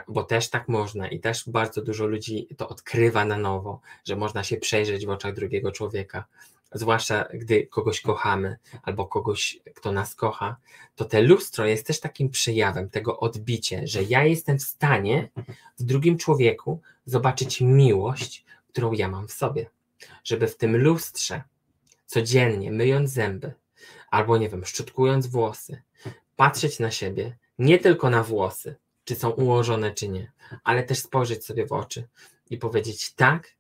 [0.08, 4.44] bo też tak można i też bardzo dużo ludzi to odkrywa na nowo, że można
[4.44, 6.26] się przejrzeć w oczach drugiego człowieka
[6.74, 10.58] zwłaszcza gdy kogoś kochamy albo kogoś, kto nas kocha,
[10.96, 15.30] to te lustro jest też takim przejawem tego odbicia, że ja jestem w stanie
[15.80, 19.70] w drugim człowieku zobaczyć miłość, którą ja mam w sobie.
[20.24, 21.44] Żeby w tym lustrze
[22.06, 23.54] codziennie myjąc zęby
[24.12, 25.82] albo nie wiem, szczotkując włosy,
[26.36, 30.32] patrzeć na siebie, nie tylko na włosy, czy są ułożone, czy nie,
[30.64, 32.08] ale też spojrzeć sobie w oczy
[32.50, 33.56] i powiedzieć tak,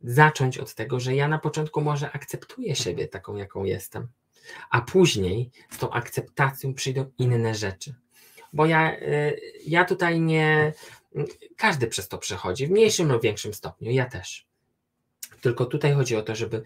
[0.00, 4.08] zacząć od tego, że ja na początku może akceptuję siebie taką, jaką jestem,
[4.70, 7.94] a później z tą akceptacją przyjdą inne rzeczy.
[8.52, 10.72] Bo ja, y, ja tutaj nie.
[11.56, 14.46] Każdy przez to przechodzi, w mniejszym lub większym stopniu, ja też.
[15.40, 16.62] Tylko tutaj chodzi o to, żeby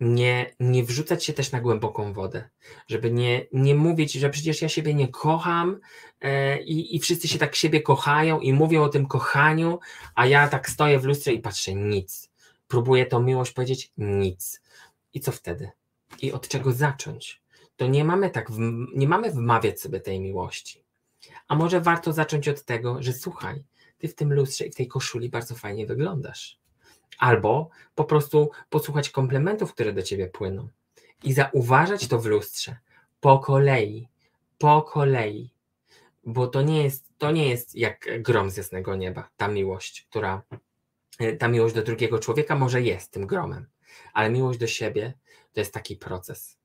[0.00, 2.48] nie, nie wrzucać się też na głęboką wodę,
[2.88, 5.80] żeby nie, nie mówić, że przecież ja siebie nie kocham
[6.20, 9.78] e, i, i wszyscy się tak siebie kochają i mówią o tym kochaniu,
[10.14, 12.34] a ja tak stoję w lustrze i patrzę nic
[12.68, 14.60] próbuję tą miłość powiedzieć nic.
[15.14, 15.70] I co wtedy?
[16.22, 17.42] I od czego zacząć?
[17.76, 18.48] To nie mamy tak,
[18.94, 20.84] nie mamy wmawiać sobie tej miłości.
[21.48, 23.64] A może warto zacząć od tego, że słuchaj,
[23.98, 26.58] ty w tym lustrze i w tej koszuli bardzo fajnie wyglądasz.
[27.18, 30.68] Albo po prostu posłuchać komplementów, które do ciebie płyną.
[31.22, 32.76] I zauważać to w lustrze.
[33.20, 34.08] Po kolei,
[34.58, 35.50] po kolei,
[36.24, 40.42] bo to nie jest, to nie jest jak grom z jasnego nieba, ta miłość, która
[41.18, 43.66] E, ta miłość do drugiego człowieka może jest tym gromem,
[44.12, 45.14] ale miłość do siebie
[45.52, 46.58] to jest taki proces.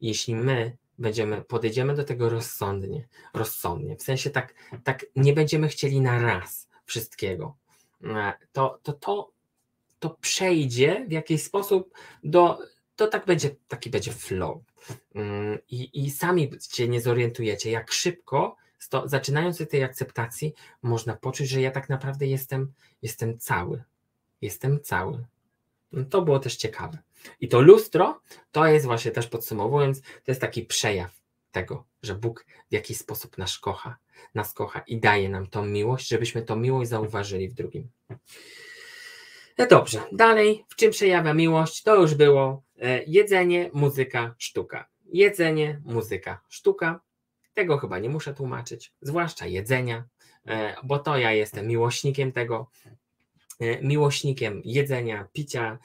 [0.00, 4.54] Jeśli my będziemy, podejdziemy do tego rozsądnie, rozsądnie, w sensie tak,
[4.84, 7.56] tak nie będziemy chcieli na raz wszystkiego,
[8.04, 9.30] e, to to, to,
[9.98, 12.58] to przejdzie w jakiś sposób do,
[12.96, 14.58] to tak będzie, taki będzie flow.
[15.14, 18.56] Mm, I, I sami się nie zorientujecie, jak szybko
[18.88, 22.72] to zaczynając od tej akceptacji, można poczuć, że ja tak naprawdę jestem,
[23.02, 23.82] jestem cały.
[24.40, 25.24] Jestem cały.
[25.92, 26.98] No to było też ciekawe.
[27.40, 28.20] I to lustro
[28.52, 31.20] to jest właśnie też podsumowując, to jest taki przejaw
[31.50, 33.96] tego, że Bóg w jakiś sposób nas kocha,
[34.34, 37.88] nas kocha i daje nam tą miłość, żebyśmy tą miłość zauważyli w drugim.
[39.58, 41.82] No dobrze, dalej, w czym przejawia miłość?
[41.82, 44.88] To już było e, jedzenie, muzyka, sztuka.
[45.04, 47.00] Jedzenie, muzyka, sztuka.
[47.54, 50.04] Tego chyba nie muszę tłumaczyć, zwłaszcza jedzenia,
[50.46, 52.70] e, bo to ja jestem miłośnikiem tego,
[53.60, 55.78] e, miłośnikiem jedzenia, picia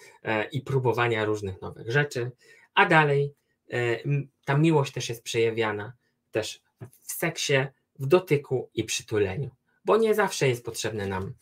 [0.52, 2.32] i próbowania różnych nowych rzeczy.
[2.74, 3.34] A dalej,
[4.46, 5.94] ta miłość też jest przejawiana
[6.32, 6.62] też
[7.02, 7.54] w seksie,
[8.00, 9.50] w dotyku i przytuleniu,
[9.86, 11.34] bo nie zawsze jest potrzebny nam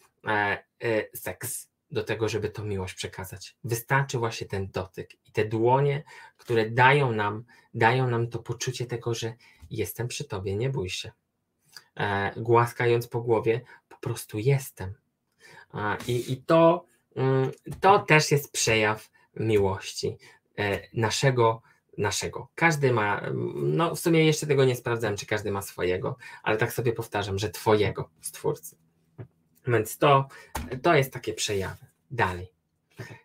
[1.14, 3.56] seks do tego, żeby tą miłość przekazać.
[3.64, 6.04] Wystarczy właśnie ten dotyk i te dłonie,
[6.38, 9.34] które dają nam, dają nam to poczucie tego, że
[9.70, 11.12] jestem przy tobie, nie bój się.
[11.98, 14.94] E, głaskając po głowie, po prostu jestem.
[15.74, 16.86] E, i, to,
[17.16, 20.18] mm, to też jest przejaw miłości
[20.58, 21.62] e, naszego,
[21.98, 22.48] naszego.
[22.56, 23.22] Każdy ma,
[23.56, 27.40] no w sumie jeszcze tego nie sprawdzałem, czy każdy ma swojego, ale tak sobie powtarzam,
[27.40, 28.87] że twojego stwórcy.
[29.68, 30.28] Więc to,
[30.82, 31.86] to jest takie przejawy.
[32.12, 32.48] Dalej.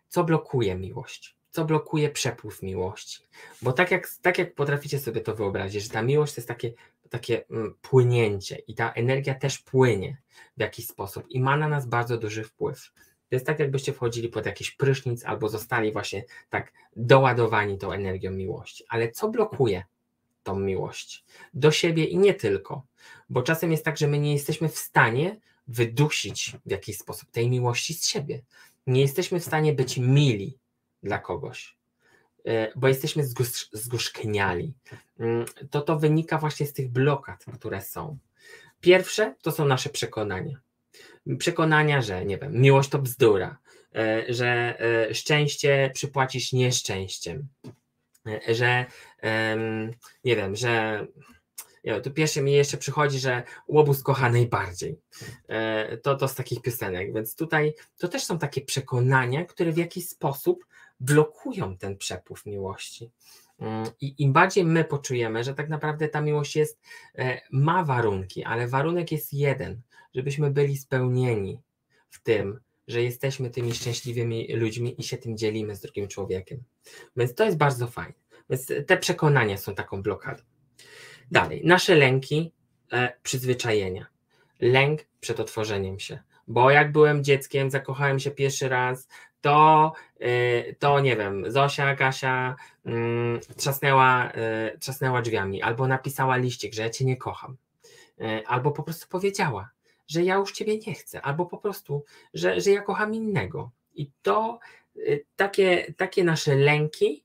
[0.09, 1.35] Co blokuje miłość?
[1.49, 3.27] Co blokuje przepływ miłości?
[3.61, 6.73] Bo tak jak, tak jak potraficie sobie to wyobrazić, że ta miłość to jest takie,
[7.09, 10.17] takie mm, płynięcie i ta energia też płynie
[10.57, 12.91] w jakiś sposób i ma na nas bardzo duży wpływ.
[13.29, 18.31] To jest tak, jakbyście wchodzili pod jakiś prysznic albo zostali właśnie tak doładowani tą energią
[18.31, 18.85] miłości.
[18.89, 19.83] Ale co blokuje
[20.43, 21.25] tą miłość?
[21.53, 22.85] Do siebie i nie tylko.
[23.29, 27.49] Bo czasem jest tak, że my nie jesteśmy w stanie wydusić w jakiś sposób tej
[27.49, 28.41] miłości z siebie.
[28.87, 30.57] Nie jesteśmy w stanie być mili
[31.03, 31.77] dla kogoś,
[32.45, 33.23] e, bo jesteśmy
[33.73, 34.73] zgorzkniali.
[35.19, 38.17] Mm, to to wynika właśnie z tych blokad, które są.
[38.81, 40.59] Pierwsze to są nasze przekonania.
[41.37, 43.57] Przekonania, że nie wiem, miłość to bzdura,
[43.95, 47.47] e, że e, szczęście przypłacisz nieszczęściem,
[48.47, 48.85] że
[50.23, 51.05] nie wiem, że
[51.83, 54.99] nie, tu pierwsze mi jeszcze przychodzi, że łobuz kocha najbardziej.
[55.47, 59.77] E, to, to z takich piosenek, więc tutaj to też są takie przekonania, które w
[59.77, 60.65] jakiś sposób
[60.99, 63.11] blokują ten przepływ miłości.
[63.59, 66.79] Mm, I im bardziej my poczujemy, że tak naprawdę ta miłość jest,
[67.17, 69.81] e, ma warunki, ale warunek jest jeden,
[70.15, 71.59] żebyśmy byli spełnieni
[72.09, 76.63] w tym, że jesteśmy tymi szczęśliwymi ludźmi i się tym dzielimy z drugim człowiekiem.
[77.15, 78.13] Więc to jest bardzo fajne.
[78.49, 80.43] Więc te przekonania są taką blokadą.
[81.33, 82.51] Dalej, nasze lęki,
[82.91, 84.05] e, przyzwyczajenia.
[84.59, 86.19] Lęk przed otworzeniem się.
[86.47, 89.07] Bo jak byłem dzieckiem, zakochałem się pierwszy raz,
[89.41, 92.55] to, e, to nie wiem, Zosia, Kasia
[92.85, 97.57] mm, trzasnęła, e, trzasnęła drzwiami, albo napisała liścik, że ja cię nie kocham,
[98.21, 99.69] e, albo po prostu powiedziała,
[100.07, 103.71] że ja już ciebie nie chcę, albo po prostu, że, że ja kocham innego.
[103.95, 104.59] I to
[105.35, 107.22] takie, takie nasze lęki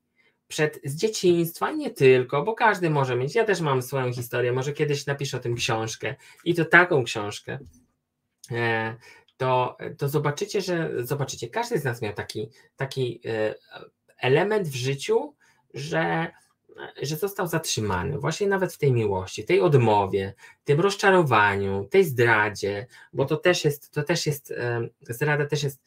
[0.48, 3.34] przed, z dzieciństwa, nie tylko, bo każdy może mieć.
[3.34, 7.58] Ja też mam swoją historię, może kiedyś napiszę o tym książkę i to taką książkę.
[8.50, 8.96] E,
[9.36, 13.54] to, to zobaczycie, że zobaczycie, każdy z nas miał taki, taki e,
[14.20, 15.34] element w życiu,
[15.74, 16.32] że,
[17.02, 20.34] że został zatrzymany, właśnie nawet w tej miłości, tej odmowie,
[20.64, 25.80] tym rozczarowaniu, tej zdradzie, bo to też jest, to też jest, e, zdrada też jest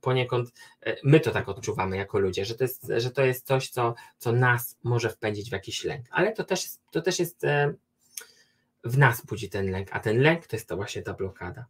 [0.00, 0.52] poniekąd
[0.82, 3.94] e, my to tak odczuwamy jako ludzie, że to jest, że to jest coś, co,
[4.18, 7.74] co nas może wpędzić w jakiś lęk, ale to też, to też jest e,
[8.84, 11.66] w nas budzi ten lęk, a ten lęk to jest to właśnie ta blokada.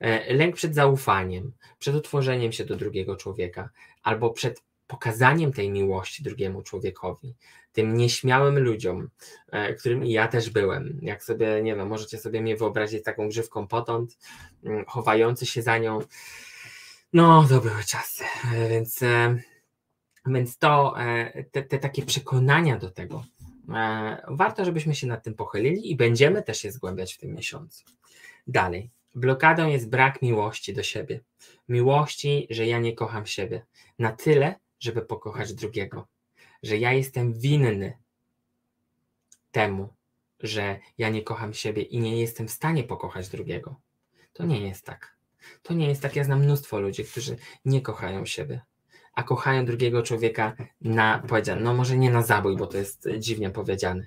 [0.00, 3.70] E, lęk przed zaufaniem, przed utworzeniem się do drugiego człowieka,
[4.02, 7.34] albo przed pokazaniem tej miłości drugiemu człowiekowi,
[7.72, 9.08] tym nieśmiałym ludziom,
[9.78, 10.98] którym ja też byłem.
[11.02, 14.18] Jak sobie, nie wiem, możecie sobie mnie wyobrazić taką grzywką potąd,
[14.64, 15.98] mm, chowający się za nią,
[17.14, 19.38] no, to były czasy, e, więc, e,
[20.26, 23.24] więc to, e, te, te takie przekonania do tego,
[24.28, 27.84] warto, żebyśmy się nad tym pochylili i będziemy też je zgłębiać w tym miesiącu.
[28.46, 31.20] Dalej, blokadą jest brak miłości do siebie.
[31.68, 33.66] Miłości, że ja nie kocham siebie
[33.98, 36.06] na tyle, żeby pokochać drugiego.
[36.62, 37.98] Że ja jestem winny
[39.50, 39.88] temu,
[40.40, 43.80] że ja nie kocham siebie i nie jestem w stanie pokochać drugiego.
[44.32, 45.13] To nie jest tak.
[45.62, 46.16] To nie jest tak.
[46.16, 48.60] Ja znam mnóstwo ludzi, którzy nie kochają siebie,
[49.14, 53.50] a kochają drugiego człowieka na, powiedziane, no może nie na zabój, bo to jest dziwnie
[53.50, 54.06] powiedziane,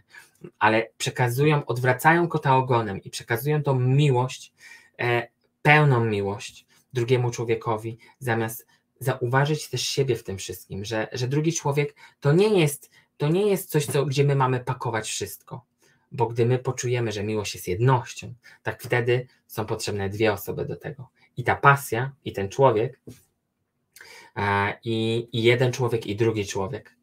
[0.59, 4.53] ale przekazują, odwracają kota ogonem i przekazują tą miłość,
[4.99, 5.27] e,
[5.61, 8.67] pełną miłość drugiemu człowiekowi, zamiast
[8.99, 13.47] zauważyć też siebie w tym wszystkim, że, że drugi człowiek to nie jest, to nie
[13.47, 15.65] jest coś, co, gdzie my mamy pakować wszystko.
[16.11, 18.33] Bo gdy my poczujemy, że miłość jest jednością,
[18.63, 21.09] tak wtedy są potrzebne dwie osoby do tego.
[21.37, 22.99] I ta pasja, i ten człowiek
[24.83, 26.97] I, i jeden człowiek, i drugi człowiek.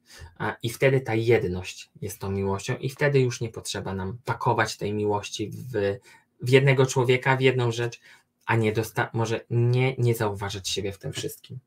[0.62, 4.94] I wtedy ta jedność jest tą miłością, i wtedy już nie potrzeba nam pakować tej
[4.94, 5.98] miłości w,
[6.40, 8.00] w jednego człowieka, w jedną rzecz,
[8.46, 11.58] a nie dosta- może nie, nie zauważyć siebie w tym wszystkim.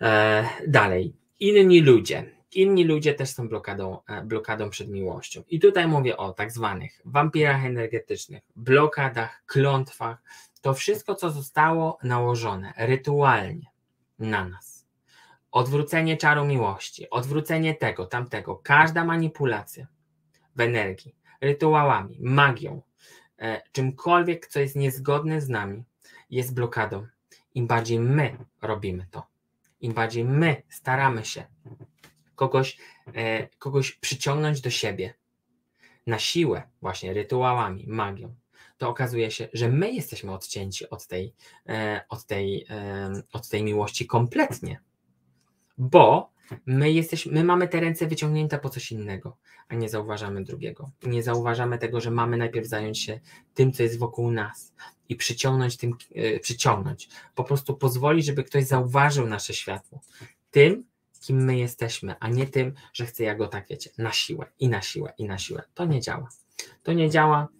[0.00, 2.36] E, dalej, inni ludzie.
[2.54, 5.42] Inni ludzie też są blokadą, e, blokadą przed miłością.
[5.48, 10.22] I tutaj mówię o tak zwanych wampirach energetycznych, blokadach, klątwach.
[10.66, 13.66] To wszystko, co zostało nałożone rytualnie
[14.18, 14.86] na nas.
[15.52, 19.86] Odwrócenie czaru miłości, odwrócenie tego, tamtego, każda manipulacja
[20.56, 22.82] w energii, rytuałami, magią,
[23.38, 25.84] e, czymkolwiek, co jest niezgodne z nami,
[26.30, 27.06] jest blokadą.
[27.54, 29.26] Im bardziej my robimy to,
[29.80, 31.44] im bardziej my staramy się
[32.34, 32.78] kogoś,
[33.14, 35.14] e, kogoś przyciągnąć do siebie
[36.06, 38.34] na siłę, właśnie rytuałami, magią,
[38.78, 41.34] to okazuje się, że my jesteśmy odcięci od tej,
[41.68, 44.80] e, od tej, e, od tej miłości kompletnie.
[45.78, 46.30] Bo
[46.66, 49.36] my, jesteśmy, my mamy te ręce wyciągnięte po coś innego,
[49.68, 50.90] a nie zauważamy drugiego.
[51.02, 53.20] Nie zauważamy tego, że mamy najpierw zająć się
[53.54, 54.72] tym, co jest wokół nas
[55.08, 55.92] i przyciągnąć tym,
[56.40, 57.08] przyciągnąć.
[57.34, 60.00] Po prostu pozwolić, żeby ktoś zauważył nasze światło.
[60.50, 60.84] Tym,
[61.20, 64.68] kim my jesteśmy, a nie tym, że chcę ja go tak, wiecie, na siłę i
[64.68, 65.62] na siłę i na siłę.
[65.74, 66.28] To nie działa.
[66.82, 67.55] To nie działa, e,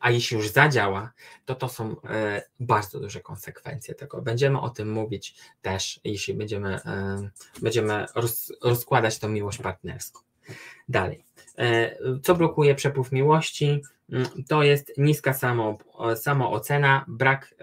[0.00, 1.12] a jeśli już zadziała,
[1.44, 4.22] to to są e, bardzo duże konsekwencje tego.
[4.22, 7.28] Będziemy o tym mówić też, jeśli będziemy, e,
[7.62, 10.20] będziemy roz, rozkładać tą miłość partnerską.
[10.88, 11.24] Dalej.
[12.22, 13.82] Co blokuje przepływ miłości?
[14.12, 15.78] Mm, to jest niska samo,
[16.16, 17.54] samoocena, brak,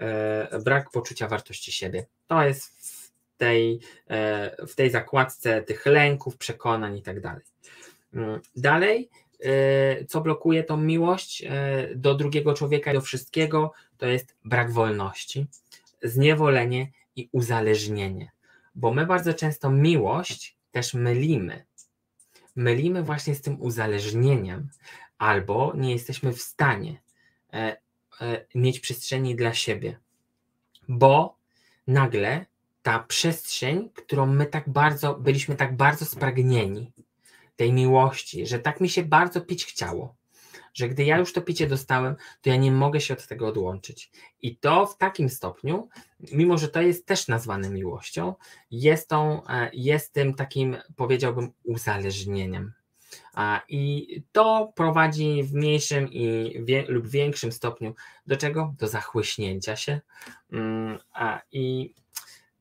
[0.64, 2.06] brak poczucia wartości siebie.
[2.26, 3.00] To jest
[3.40, 3.80] tej,
[4.10, 7.42] e, w tej zakładce tych lęków, przekonań i tak dalej.
[8.14, 9.29] Mm, dalej, e,
[10.08, 11.48] co blokuje tą miłość e,
[11.94, 15.46] do drugiego człowieka i do wszystkiego, to jest brak wolności,
[16.02, 18.30] zniewolenie i uzależnienie.
[18.74, 21.64] Bo my bardzo często miłość też mylimy.
[22.56, 24.68] Mylimy właśnie z tym uzależnieniem,
[25.18, 27.00] albo nie jesteśmy w stanie
[28.54, 29.98] mieć przestrzeni dla siebie,
[30.88, 31.36] bo
[31.86, 32.46] nagle
[32.82, 36.92] ta przestrzeń, którą my tak bardzo, byliśmy tak bardzo spragnieni,
[37.60, 40.16] tej miłości, że tak mi się bardzo pić chciało,
[40.74, 44.10] że gdy ja już to picie dostałem, to ja nie mogę się od tego odłączyć.
[44.42, 45.88] I to w takim stopniu,
[46.32, 48.34] mimo że to jest też nazwane miłością,
[48.70, 52.72] jest, tą, e, jest tym takim, powiedziałbym, uzależnieniem.
[53.68, 57.94] I to prowadzi w mniejszym i wie, lub większym stopniu
[58.26, 58.74] do czego?
[58.78, 60.00] Do zachłyśnięcia się.
[60.52, 60.98] Mm,
[61.52, 61.94] I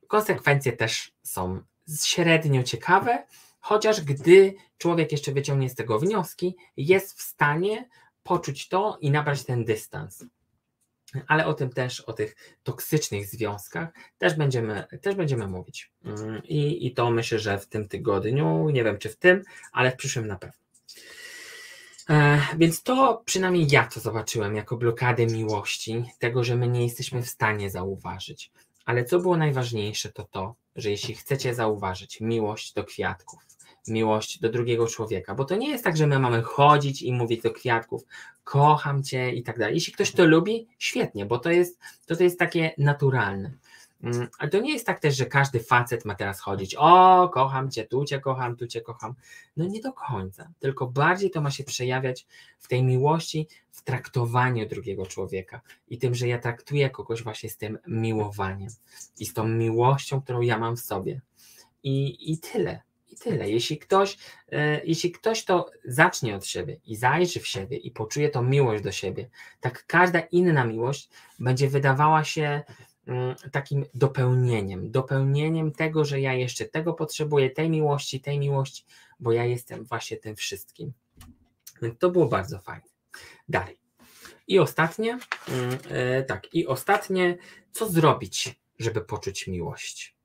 [0.08, 1.62] Konsekwencje też są
[2.04, 3.24] średnio ciekawe,
[3.60, 7.90] chociaż gdy człowiek jeszcze wyciągnie z tego wnioski, jest w stanie
[8.24, 10.26] poczuć to i nabrać ten dystans.
[11.28, 15.92] Ale o tym też, o tych toksycznych związkach też będziemy, też będziemy mówić.
[16.06, 19.92] Mm, I, I to myślę, że w tym tygodniu, nie wiem czy w tym, ale
[19.92, 20.60] w przyszłym na pewno.
[22.10, 27.22] E, więc to przynajmniej ja to zobaczyłem jako blokadę miłości, tego, że my nie jesteśmy
[27.22, 28.52] w stanie zauważyć.
[28.90, 33.40] Ale co było najważniejsze, to to, że jeśli chcecie zauważyć miłość do kwiatków,
[33.88, 37.42] miłość do drugiego człowieka, bo to nie jest tak, że my mamy chodzić i mówić
[37.42, 38.04] do kwiatków,
[38.44, 39.76] kocham cię i tak dalej.
[39.76, 43.52] Jeśli ktoś to lubi, świetnie, bo to jest, to, to jest takie naturalne.
[44.04, 47.72] Mm, ale to nie jest tak też, że każdy facet ma teraz chodzić, o, kocham
[47.72, 49.14] cię, tu cię kocham, tu cię kocham.
[49.58, 52.28] No nie do końca, tylko bardziej to ma się przejawiać
[52.60, 57.58] w tej miłości, w traktowaniu drugiego człowieka i tym, że ja traktuję kogoś właśnie z
[57.58, 58.70] tym miłowaniem
[59.20, 61.22] i z tą miłością, którą ja mam w sobie.
[61.84, 62.82] I, i tyle.
[63.08, 63.50] I tyle.
[63.50, 64.18] Jeśli ktoś,
[64.52, 68.84] e, jeśli ktoś to zacznie od siebie i zajrzy w siebie i poczuje tą miłość
[68.84, 69.30] do siebie,
[69.60, 72.64] tak każda inna miłość będzie wydawała się
[73.52, 78.86] takim dopełnieniem, dopełnieniem tego, że ja jeszcze tego potrzebuję, tej miłości, tej miłości,
[79.20, 80.94] bo ja jestem właśnie tym wszystkim.
[81.82, 82.90] Więc to było bardzo fajne.
[83.50, 83.80] Dalej.
[84.48, 87.38] I ostatnie, mm, e, tak, i ostatnie,
[87.72, 90.16] co zrobić, żeby poczuć miłość?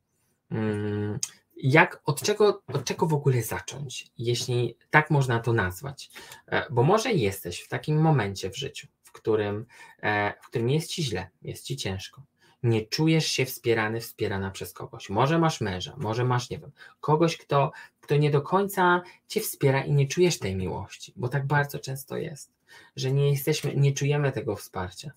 [0.51, 1.19] Mm,
[1.57, 6.11] jak, od czego, od czego w ogóle zacząć, jeśli tak można to nazwać?
[6.47, 9.67] E, bo może jesteś w takim momencie w życiu, w którym,
[10.03, 12.23] e, w którym jest ci źle, jest ci ciężko
[12.65, 15.11] nie czujesz się wspierany, wspierana przez kogoś.
[15.11, 19.85] Może masz męża, może masz, nie wiem, kogoś, kto, kto nie do końca cię wspiera
[19.85, 22.53] i nie czujesz tej miłości, bo tak bardzo często jest,
[22.97, 25.11] że nie jesteśmy, nie czujemy tego wsparcia.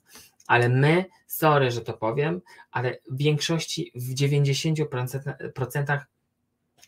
[0.47, 2.41] Ale my, sorry, że to powiem,
[2.71, 5.99] ale w większości, w 90%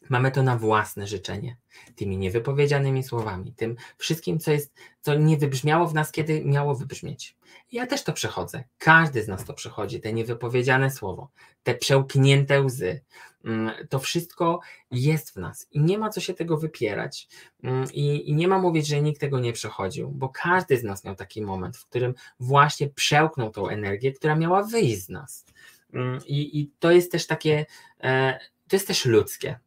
[0.09, 1.57] Mamy to na własne życzenie,
[1.95, 7.37] tymi niewypowiedzianymi słowami, tym wszystkim, co jest, co nie wybrzmiało w nas, kiedy miało wybrzmieć.
[7.71, 8.63] Ja też to przechodzę.
[8.77, 11.29] Każdy z nas to przechodzi, te niewypowiedziane słowo,
[11.63, 13.01] te przełknięte łzy.
[13.45, 14.59] Mm, to wszystko
[14.91, 17.27] jest w nas i nie ma co się tego wypierać.
[17.63, 21.03] Mm, I, I, nie ma mówić, że nikt tego nie przechodził, bo każdy z nas
[21.03, 25.45] miał taki moment, w którym właśnie przełknął tą energię, która miała wyjść z nas.
[25.93, 27.65] Mm, I, i to jest też takie,
[28.03, 29.59] e, to jest też ludzkie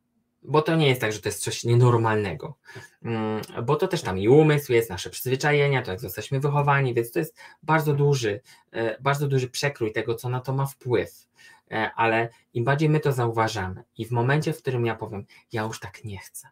[0.42, 2.56] bo to nie jest tak, że to jest coś nienormalnego,
[3.02, 7.12] mm, bo to też tam i umysł jest, nasze przyzwyczajenia, to jak zostaliśmy wychowani, więc
[7.12, 8.40] to jest bardzo duży,
[8.70, 11.28] e, bardzo duży przekrój tego, co na to ma wpływ,
[11.70, 15.62] e, ale im bardziej my to zauważamy i w momencie, w którym ja powiem, ja
[15.62, 16.48] już tak nie chcę,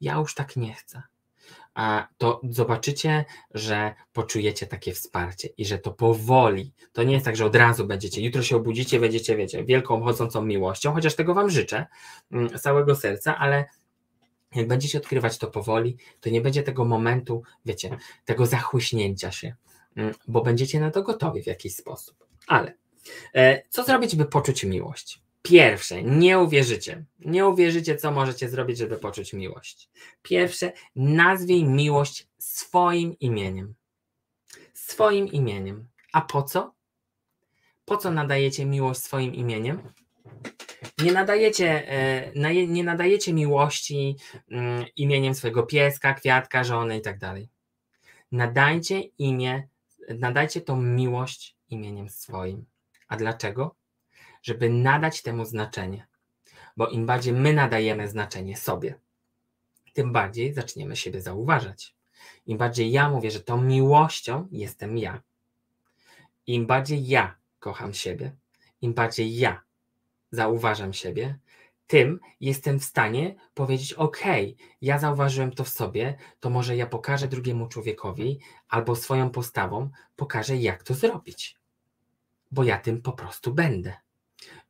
[0.00, 1.02] ja już tak nie chcę,
[2.18, 3.24] to zobaczycie,
[3.54, 7.86] że poczujecie takie wsparcie i że to powoli, to nie jest tak, że od razu
[7.86, 11.86] będziecie, jutro się obudzicie, będziecie, wiecie, wielką, chodzącą miłością, chociaż tego Wam życzę
[12.32, 13.64] mm, z całego serca, ale
[14.54, 19.54] jak będziecie odkrywać to powoli, to nie będzie tego momentu, wiecie, tego zachłyśnięcia się,
[19.96, 22.26] mm, bo będziecie na to gotowi w jakiś sposób.
[22.46, 22.74] Ale
[23.34, 25.27] e, co zrobić, by poczuć miłość?
[25.42, 27.04] Pierwsze, nie uwierzycie.
[27.18, 29.90] Nie uwierzycie, co możecie zrobić, żeby poczuć miłość.
[30.22, 33.74] Pierwsze, nazwij miłość swoim imieniem.
[34.74, 35.88] Swoim imieniem.
[36.12, 36.74] A po co?
[37.84, 39.92] Po co nadajecie miłość swoim imieniem?
[41.02, 44.16] Nie nadajecie, e, nie nadajecie miłości
[44.50, 47.48] mm, imieniem swojego pieska, kwiatka, żony tak dalej.
[48.32, 49.68] Nadajcie imię,
[50.18, 52.64] nadajcie tą miłość imieniem swoim.
[53.08, 53.74] A dlaczego?
[54.42, 56.06] Żeby nadać temu znaczenie.
[56.76, 58.94] Bo im bardziej my nadajemy znaczenie sobie,
[59.92, 61.94] tym bardziej zaczniemy siebie zauważać.
[62.46, 65.22] Im bardziej ja mówię, że tą miłością jestem ja.
[66.46, 68.36] Im bardziej ja kocham siebie,
[68.80, 69.62] im bardziej ja
[70.30, 71.38] zauważam siebie,
[71.86, 74.20] tym jestem w stanie powiedzieć: OK,
[74.82, 80.56] ja zauważyłem to w sobie, to może ja pokażę drugiemu człowiekowi albo swoją postawą pokażę,
[80.56, 81.56] jak to zrobić.
[82.50, 83.94] Bo ja tym po prostu będę.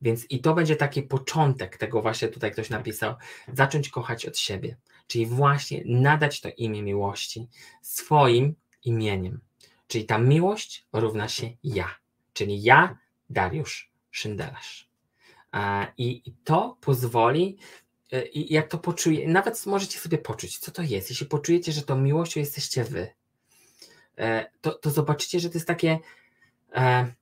[0.01, 3.15] Więc i to będzie taki początek tego właśnie tutaj ktoś napisał,
[3.53, 7.47] zacząć kochać od siebie, czyli właśnie nadać to imię miłości
[7.81, 9.41] swoim imieniem.
[9.87, 11.95] Czyli ta miłość równa się ja,
[12.33, 12.97] czyli ja,
[13.29, 14.89] Dariusz Szyndelarz.
[15.97, 17.57] I to pozwoli,
[18.11, 21.09] e, i jak to poczuje, nawet możecie sobie poczuć, co to jest.
[21.09, 23.07] Jeśli poczujecie, że to miłością jesteście wy,
[24.17, 25.99] e, to, to zobaczycie, że to jest takie
[26.75, 27.13] e,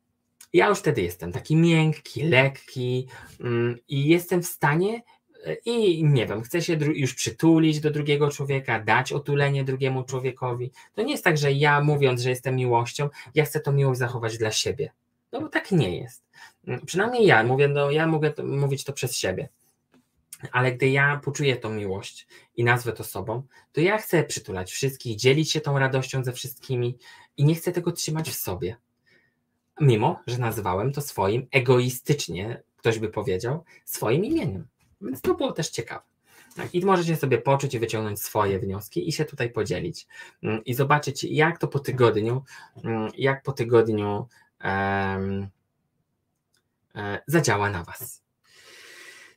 [0.57, 3.07] ja już wtedy jestem taki miękki, lekki
[3.39, 5.03] mm, i jestem w stanie
[5.45, 10.71] e, i nie wiem, chcę się już przytulić do drugiego człowieka, dać otulenie drugiemu człowiekowi.
[10.93, 14.37] To nie jest tak, że ja mówiąc, że jestem miłością, ja chcę tą miłość zachować
[14.37, 14.91] dla siebie.
[15.31, 16.23] No bo tak nie jest.
[16.67, 19.49] Mm, przynajmniej ja mówię, no ja mogę to, mówić to przez siebie.
[20.51, 25.17] Ale gdy ja poczuję tą miłość i nazwę to sobą, to ja chcę przytulać wszystkich,
[25.17, 26.97] dzielić się tą radością ze wszystkimi
[27.37, 28.77] i nie chcę tego trzymać w sobie
[29.81, 34.67] mimo że nazywałem to swoim egoistycznie, ktoś by powiedział, swoim imieniem.
[35.01, 36.05] Więc to było też ciekawe.
[36.55, 40.07] Tak, I możecie sobie poczuć i wyciągnąć swoje wnioski i się tutaj podzielić.
[40.43, 42.43] Mm, I zobaczyć, jak to po tygodniu,
[42.83, 44.27] mm, jak po tygodniu
[44.63, 45.47] um,
[47.27, 48.23] zadziała na Was.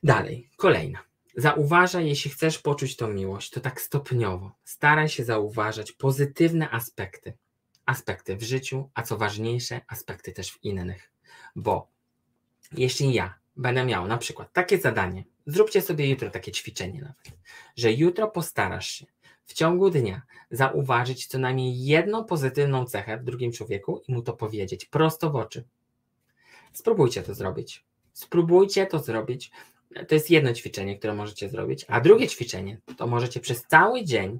[0.03, 0.99] Dalej, kolejna.
[1.35, 4.51] Zauważaj, jeśli chcesz poczuć tą miłość, to tak stopniowo.
[4.63, 7.33] Staraj się zauważać pozytywne aspekty
[7.91, 11.11] aspekty w życiu, a co ważniejsze, aspekty też w innych.
[11.55, 11.87] Bo
[12.71, 17.37] jeśli ja będę miał na przykład takie zadanie, zróbcie sobie jutro takie ćwiczenie nawet,
[17.75, 19.05] że jutro postarasz się
[19.45, 20.21] w ciągu dnia
[20.51, 25.35] zauważyć co najmniej jedną pozytywną cechę w drugim człowieku i mu to powiedzieć prosto w
[25.35, 25.63] oczy.
[26.73, 27.85] Spróbujcie to zrobić.
[28.13, 29.51] Spróbujcie to zrobić.
[30.07, 34.39] To jest jedno ćwiczenie, które możecie zrobić, a drugie ćwiczenie to możecie przez cały dzień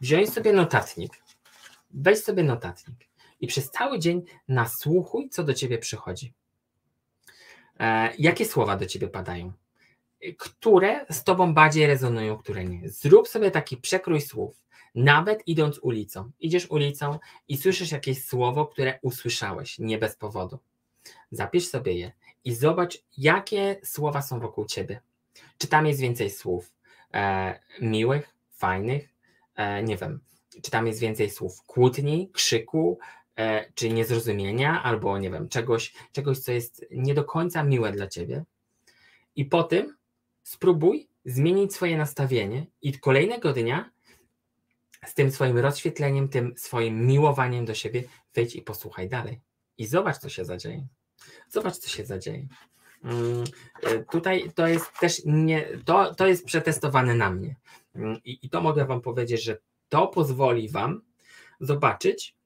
[0.00, 1.12] wziąć sobie notatnik
[1.96, 3.08] weź sobie notatnik
[3.40, 6.32] i przez cały dzień nasłuchuj, co do ciebie przychodzi.
[7.80, 9.52] E, jakie słowa do ciebie padają?
[10.38, 12.88] Które z tobą bardziej rezonują, które nie.
[12.88, 14.56] Zrób sobie taki przekrój słów.
[14.94, 17.18] Nawet idąc ulicą, idziesz ulicą
[17.48, 20.58] i słyszysz jakieś słowo, które usłyszałeś, nie bez powodu.
[21.30, 22.12] Zapisz sobie je
[22.44, 25.00] i zobacz, jakie słowa są wokół ciebie.
[25.58, 26.72] Czy tam jest więcej słów
[27.14, 29.08] e, miłych, fajnych,
[29.54, 30.20] e, nie wiem,
[30.62, 32.98] czy tam jest więcej słów kłótni, krzyku,
[33.36, 38.06] e, czy niezrozumienia, albo nie wiem, czegoś, czegoś, co jest nie do końca miłe dla
[38.06, 38.44] ciebie.
[39.36, 39.96] I po tym
[40.42, 43.90] spróbuj zmienić swoje nastawienie i kolejnego dnia
[45.06, 48.04] z tym swoim rozświetleniem, tym swoim miłowaniem do siebie,
[48.34, 49.40] wejdź i posłuchaj dalej.
[49.78, 50.86] I zobacz, co się zadzieje.
[51.48, 52.46] Zobacz, co się zadzieje.
[53.04, 53.44] Mm,
[53.82, 57.56] e, tutaj to jest też nie, to, to jest przetestowane na mnie.
[57.94, 61.02] Mm, I, I to mogę Wam powiedzieć, że to pozwoli Wam
[61.60, 62.36] zobaczyć,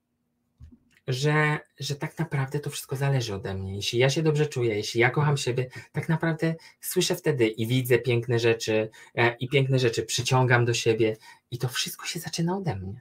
[1.09, 3.77] że, że tak naprawdę to wszystko zależy ode mnie.
[3.77, 7.99] Jeśli ja się dobrze czuję, jeśli ja kocham siebie, tak naprawdę słyszę wtedy i widzę
[7.99, 11.17] piękne rzeczy, e, i piękne rzeczy przyciągam do siebie,
[11.51, 13.01] i to wszystko się zaczyna ode mnie.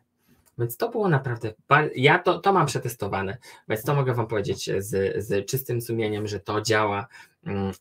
[0.57, 1.53] Więc to było naprawdę,
[1.95, 3.37] ja to, to mam przetestowane,
[3.69, 7.07] więc to mogę Wam powiedzieć z, z czystym sumieniem, że to działa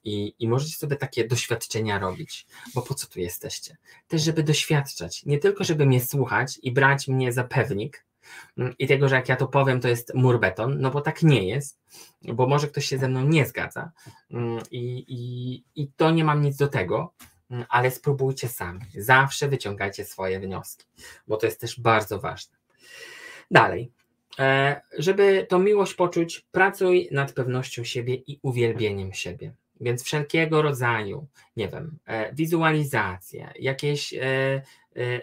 [0.05, 3.77] i, i możecie sobie takie doświadczenia robić, bo po co tu jesteście?
[4.09, 8.05] Też, żeby doświadczać, nie tylko, żeby mnie słuchać i brać mnie za pewnik,
[8.59, 11.23] mm, i tego, że jak ja to powiem, to jest mur beton, no bo tak
[11.23, 11.81] nie jest,
[12.23, 13.91] bo może ktoś się ze mną nie zgadza
[14.31, 17.15] mm, i, i, i to nie mam nic do tego,
[17.69, 18.81] ale spróbujcie sami.
[18.95, 20.87] Zawsze wyciągajcie swoje wnioski,
[21.27, 22.57] bo to jest też bardzo ważne.
[23.51, 23.93] Dalej.
[24.39, 29.53] E, żeby tą miłość poczuć, pracuj nad pewnością siebie i uwielbieniem siebie.
[29.81, 31.27] Więc wszelkiego rodzaju,
[31.57, 34.63] nie wiem, e, wizualizacje, jakieś e,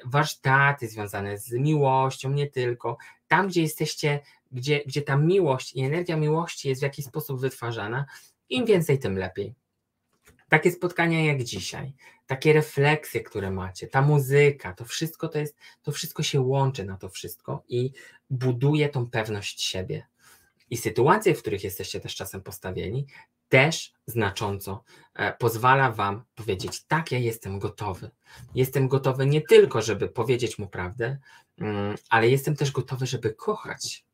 [0.05, 2.97] warsztaty związane z miłością, nie tylko.
[3.28, 4.20] Tam, gdzie jesteście,
[4.51, 8.05] gdzie, gdzie ta miłość i energia miłości jest w jakiś sposób wytwarzana,
[8.49, 9.53] im więcej, tym lepiej.
[10.56, 11.93] Takie spotkania jak dzisiaj,
[12.28, 16.97] takie refleksje, które macie, ta muzyka, to wszystko to jest, to wszystko się łączy na
[16.97, 17.91] to wszystko i
[18.30, 20.08] buduje tą pewność siebie.
[20.70, 23.06] I sytuacje, w których jesteście też czasem postawieni,
[23.49, 24.84] też znacząco
[25.14, 28.12] e, pozwala Wam powiedzieć: Tak, ja jestem gotowy.
[28.56, 31.18] Jestem gotowy nie tylko, żeby powiedzieć mu prawdę,
[31.58, 34.06] mm, ale jestem też gotowy, żeby kochać.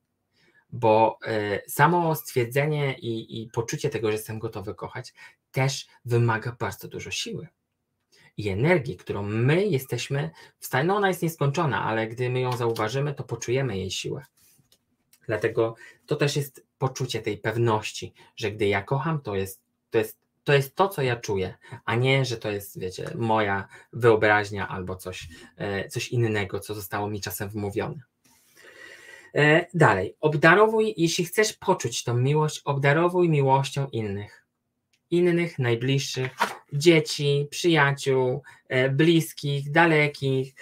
[0.69, 5.13] Bo e, samo stwierdzenie i, i poczucie tego, że jestem gotowy kochać,
[5.51, 7.47] też wymaga bardzo dużo siły
[8.37, 10.29] i energii, którą my jesteśmy
[10.59, 14.25] w stanie, no ona jest nieskończona, ale gdy my ją zauważymy, to poczujemy jej siłę.
[15.27, 15.75] Dlatego
[16.05, 20.53] to też jest poczucie tej pewności, że gdy ja kocham, to jest to, jest, to,
[20.53, 25.27] jest to co ja czuję, a nie, że to jest, wiecie, moja wyobraźnia albo coś,
[25.57, 28.01] e, coś innego, co zostało mi czasem wmówione.
[29.35, 34.40] E, dalej, obdarowuj, jeśli chcesz poczuć tą miłość, obdarowuj miłością innych
[35.11, 36.31] innych, najbliższych,
[36.73, 40.55] dzieci, przyjaciół, e, bliskich, dalekich,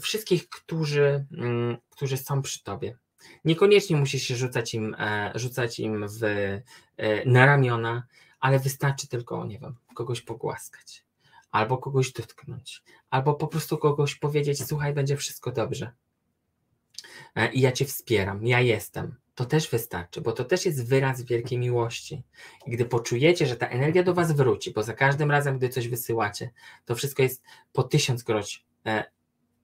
[0.00, 2.98] wszystkich, którzy, mm, którzy są przy tobie.
[3.44, 6.62] Niekoniecznie musisz się rzucać im, e, rzucać im w, e,
[7.26, 8.02] na ramiona,
[8.40, 11.04] ale wystarczy tylko, nie wiem, kogoś pogłaskać,
[11.50, 15.92] albo kogoś dotknąć, albo po prostu kogoś powiedzieć: Słuchaj, będzie wszystko dobrze.
[17.52, 21.58] I ja cię wspieram, ja jestem to też wystarczy, bo to też jest wyraz wielkiej
[21.58, 22.22] miłości.
[22.66, 25.88] I gdy poczujecie, że ta energia do Was wróci, bo za każdym razem, gdy coś
[25.88, 26.50] wysyłacie,
[26.84, 29.04] to wszystko jest po tysiąckroć e,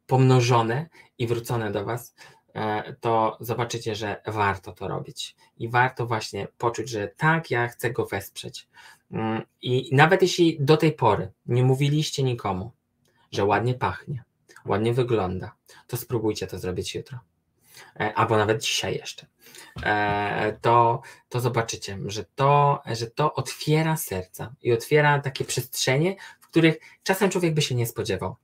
[0.07, 0.89] pomnożone
[1.19, 2.15] i wrócone do Was,
[2.55, 5.37] e, to zobaczycie, że warto to robić.
[5.59, 8.69] I warto właśnie poczuć, że tak, ja chcę go wesprzeć.
[9.11, 12.73] Mm, I nawet jeśli do tej pory nie mówiliście nikomu,
[13.33, 14.25] że ładnie pachnie,
[14.67, 15.55] ładnie wygląda,
[15.87, 17.19] to spróbujcie to zrobić jutro.
[18.01, 19.27] E, albo nawet dzisiaj jeszcze,
[19.83, 26.49] e, to, to zobaczycie, że to, że to otwiera serca i otwiera takie przestrzenie, w
[26.49, 28.37] których czasem człowiek by się nie spodziewał.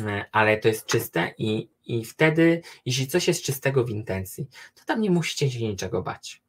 [0.00, 4.84] E, ale to jest czyste i, i wtedy, jeśli coś jest czystego w intencji, to
[4.84, 6.42] tam nie musicie się niczego bać.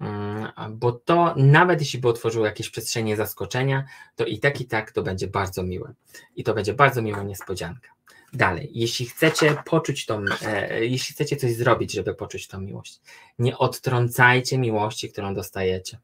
[0.00, 3.84] Mm, bo to nawet jeśli by otworzyło jakieś przestrzenie zaskoczenia,
[4.16, 5.94] to i tak, i tak to będzie bardzo miłe.
[6.36, 7.93] I to będzie bardzo miła niespodzianka.
[8.34, 13.00] Dalej, jeśli chcecie poczuć tą, e, jeśli chcecie coś zrobić, żeby poczuć tą miłość,
[13.38, 15.98] nie odtrącajcie miłości, którą dostajecie.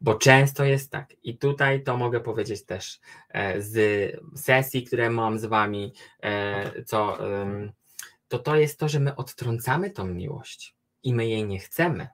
[0.00, 3.76] Bo często jest tak, i tutaj to mogę powiedzieć też e, z
[4.36, 5.92] sesji, które mam z wami,
[6.22, 7.18] e, co,
[8.28, 12.08] to to jest to, że my odtrącamy tą miłość i my jej nie chcemy.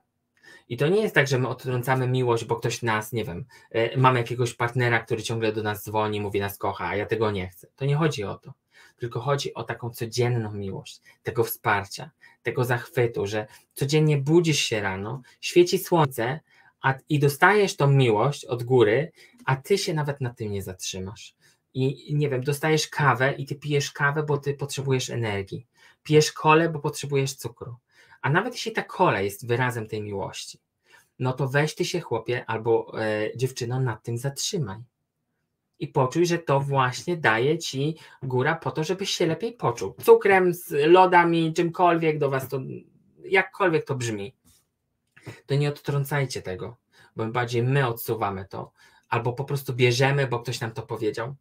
[0.68, 3.96] I to nie jest tak, że my odtrącamy miłość, bo ktoś nas, nie wiem, e,
[3.96, 7.48] mamy jakiegoś partnera, który ciągle do nas dzwoni, mówi nas kocha, a ja tego nie
[7.48, 7.66] chcę.
[7.76, 8.52] To nie chodzi o to
[8.98, 12.10] tylko chodzi o taką codzienną miłość, tego wsparcia,
[12.42, 16.40] tego zachwytu, że codziennie budzisz się rano, świeci słońce
[16.82, 19.12] a, i dostajesz tą miłość od góry,
[19.44, 21.34] a ty się nawet na tym nie zatrzymasz.
[21.74, 25.66] I nie wiem, dostajesz kawę i ty pijesz kawę, bo ty potrzebujesz energii.
[26.02, 27.76] Pijesz kole, bo potrzebujesz cukru.
[28.22, 30.60] A nawet jeśli ta kola jest wyrazem tej miłości,
[31.18, 34.78] no to weź ty się, chłopie albo e, dziewczyno, nad tym zatrzymaj
[35.78, 39.94] i poczuj, że to właśnie daje ci góra po to, żebyś się lepiej poczuł.
[40.04, 42.60] Cukrem, z lodami, czymkolwiek do was to,
[43.24, 44.34] jakkolwiek to brzmi,
[45.46, 46.76] to nie odtrącajcie tego,
[47.16, 48.72] bo bardziej my odsuwamy to,
[49.08, 51.34] albo po prostu bierzemy, bo ktoś nam to powiedział,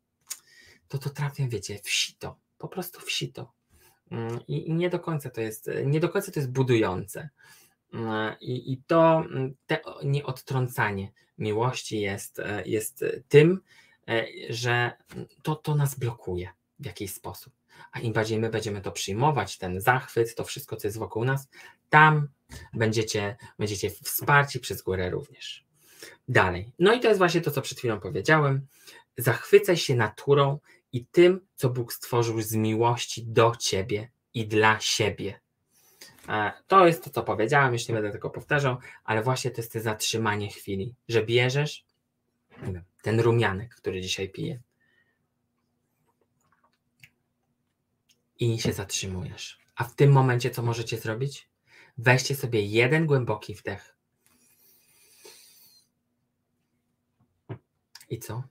[0.88, 3.52] to to trafia, wiecie, w sito, po prostu w sito.
[4.12, 7.30] Mm, I, I, nie do końca to jest, nie do końca to jest budujące.
[7.94, 9.24] Mm, I, i to,
[9.66, 13.62] te nieodtrącanie miłości jest, e, jest tym,
[14.50, 14.92] że
[15.42, 17.54] to, to nas blokuje w jakiś sposób.
[17.92, 21.48] A im bardziej my będziemy to przyjmować, ten zachwyt, to wszystko, co jest wokół nas,
[21.90, 22.28] tam
[22.74, 25.66] będziecie, będziecie wsparci przez górę również.
[26.28, 26.72] Dalej.
[26.80, 28.68] No i to jest właśnie to, co przed chwilą powiedziałem.
[29.18, 30.60] Zachwycaj się naturą
[30.94, 35.40] i tym, co Bóg stworzył z miłości do ciebie i dla siebie.
[36.30, 39.74] E, to jest to, co powiedziałem, już nie będę tego powtarzał, ale właśnie to jest
[39.74, 41.86] to zatrzymanie chwili, że bierzesz
[43.08, 44.62] ten rumianek, który dzisiaj piję
[48.40, 49.60] i się zatrzymujesz.
[49.76, 51.50] A w tym momencie co możecie zrobić?
[51.98, 53.98] Weźcie sobie jeden głęboki wdech.
[58.10, 58.44] I co?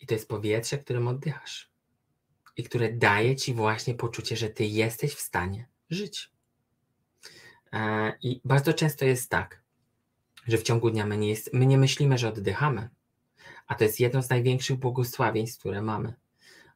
[0.00, 1.72] I to jest powietrze, którym oddychasz.
[2.56, 6.30] I które daje ci właśnie poczucie, że ty jesteś w stanie żyć.
[7.72, 9.62] E, I bardzo często jest tak,
[10.46, 12.88] że w ciągu dnia my nie, jest, my nie myślimy, że oddychamy,
[13.66, 16.14] a to jest jedno z największych błogosławieństw, które mamy,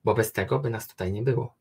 [0.05, 1.55] bo bez tego by nas tutaj nie było.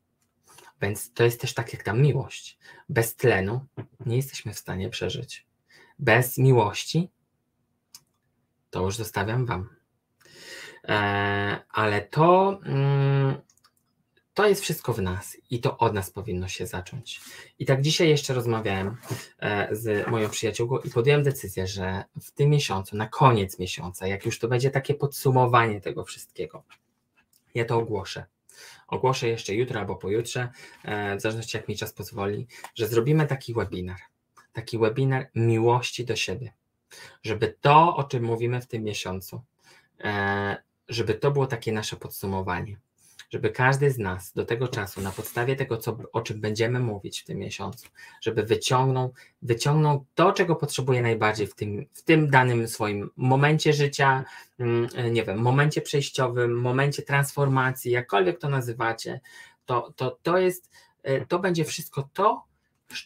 [0.82, 2.58] Więc to jest też tak jak ta miłość.
[2.88, 3.66] Bez tlenu
[4.06, 5.46] nie jesteśmy w stanie przeżyć.
[5.98, 7.10] Bez miłości
[8.70, 9.68] to już zostawiam Wam.
[10.88, 13.40] E, ale to, mm,
[14.34, 17.20] to jest wszystko w nas i to od nas powinno się zacząć.
[17.58, 18.96] I tak dzisiaj jeszcze rozmawiałem
[19.38, 24.26] e, z moją przyjaciółką i podjąłem decyzję, że w tym miesiącu, na koniec miesiąca, jak
[24.26, 26.62] już to będzie takie podsumowanie tego wszystkiego,
[27.54, 28.24] ja to ogłoszę.
[28.88, 30.48] Ogłoszę jeszcze jutro albo pojutrze,
[30.84, 33.98] e, w zależności jak mi czas pozwoli, że zrobimy taki webinar.
[34.52, 36.52] Taki webinar miłości do siebie.
[37.22, 39.42] Żeby to, o czym mówimy w tym miesiącu,
[40.88, 42.76] żeby to było takie nasze podsumowanie,
[43.32, 47.20] żeby każdy z nas do tego czasu, na podstawie tego, co, o czym będziemy mówić
[47.20, 47.88] w tym miesiącu,
[48.20, 54.24] żeby wyciągnął, wyciągnął to, czego potrzebuje najbardziej w tym, w tym danym swoim momencie życia,
[54.58, 59.20] mm, nie wiem, momencie przejściowym, momencie transformacji, jakkolwiek to nazywacie,
[59.66, 60.70] to, to, to jest,
[61.02, 62.44] e, to będzie wszystko to,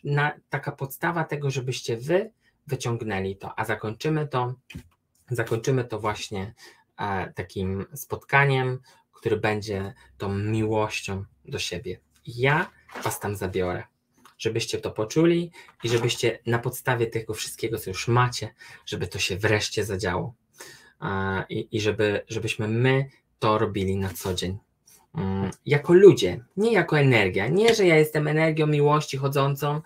[0.05, 2.31] na, taka podstawa tego, żebyście wy
[2.67, 4.55] wyciągnęli to, a zakończymy to,
[5.31, 6.55] zakończymy to właśnie
[6.97, 8.81] E, takim spotkaniem,
[9.17, 12.01] który będzie tą miłością do siebie.
[12.27, 12.71] Ja
[13.05, 13.83] Was tam zabiorę,
[14.39, 15.51] żebyście to poczuli
[15.85, 18.55] i żebyście na podstawie tego wszystkiego, co już macie,
[18.87, 20.35] żeby to się wreszcie zadziało.
[21.49, 24.59] I, i żeby, żebyśmy my to robili na co dzień.
[25.15, 27.49] Mm, jako ludzie, nie jako energia.
[27.49, 29.81] Nie, że ja jestem energią miłości chodzącą,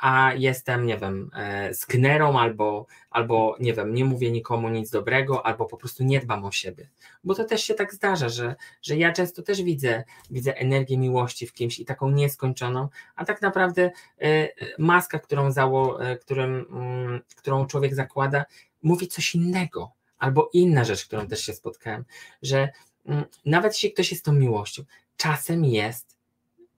[0.00, 5.46] a jestem, nie wiem, e, sknerą albo, albo, nie wiem, nie mówię nikomu nic dobrego,
[5.46, 6.88] albo po prostu nie dbam o siebie.
[7.24, 11.46] Bo to też się tak zdarza, że, że ja często też widzę, widzę energię miłości
[11.46, 13.90] w kimś i taką nieskończoną, a tak naprawdę
[14.20, 18.44] e, maska, którą, zało, którym, mm, którą człowiek zakłada,
[18.82, 19.92] mówi coś innego.
[20.18, 22.04] Albo inna rzecz, którą też się spotkałem,
[22.42, 22.68] że
[23.06, 24.82] mm, nawet jeśli ktoś jest tą miłością,
[25.16, 26.16] czasem jest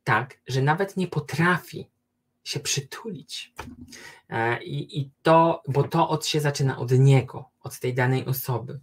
[0.04, 1.88] tak, że nawet nie potrafi
[2.50, 3.52] się przytulić.
[4.28, 8.80] E, I, I to, bo to od się zaczyna od niego, od tej danej osoby.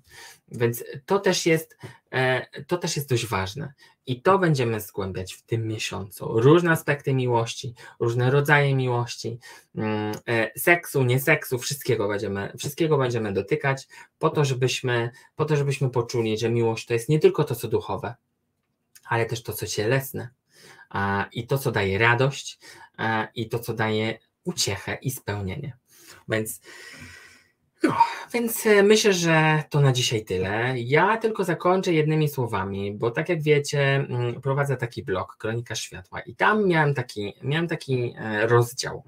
[0.51, 1.77] Więc to też jest,
[2.11, 3.73] e, to też jest dość ważne.
[4.05, 6.39] I to będziemy zgłębiać w tym miesiącu.
[6.39, 9.39] Różne aspekty miłości, różne rodzaje miłości,
[9.75, 13.87] mm, e, seksu, nie seksu, wszystkiego będziemy, wszystkiego będziemy dotykać,
[14.19, 17.67] po to, żebyśmy, po to, żebyśmy poczuli, że miłość to jest nie tylko to, co
[17.67, 18.15] duchowe,
[19.09, 20.29] ale też to, co cielesne,
[21.31, 22.59] i to, co daje radość,
[23.35, 25.77] i to, co daje uciechę i spełnienie.
[26.29, 26.61] Więc,
[27.83, 27.95] no,
[28.33, 30.73] więc e, myślę, że to na dzisiaj tyle.
[30.77, 36.19] Ja tylko zakończę jednymi słowami, bo tak jak wiecie, mm, prowadzę taki blog Kronika Światła
[36.19, 39.03] i tam miałem taki, miałem taki e, rozdział,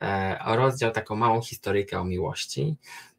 [0.00, 2.76] e, rozdział, taką małą historyjkę o miłości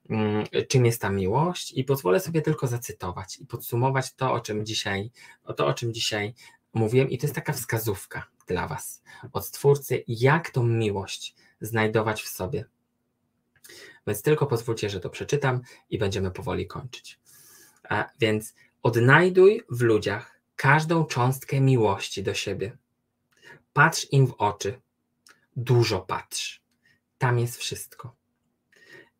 [0.09, 4.65] mm, czym jest ta miłość i pozwolę sobie tylko zacytować i podsumować to, o czym
[4.65, 5.11] dzisiaj,
[5.43, 6.33] o to, o czym dzisiaj
[6.73, 12.27] mówiłem i to jest taka wskazówka dla Was od Stwórcy, jak tą miłość znajdować w
[12.27, 12.65] sobie.
[14.07, 17.19] Więc tylko pozwólcie, że to przeczytam i będziemy powoli kończyć.
[17.89, 22.77] A więc odnajduj w ludziach każdą cząstkę miłości do siebie.
[23.73, 24.81] Patrz im w oczy,
[25.55, 26.63] dużo patrz.
[27.17, 28.15] Tam jest wszystko.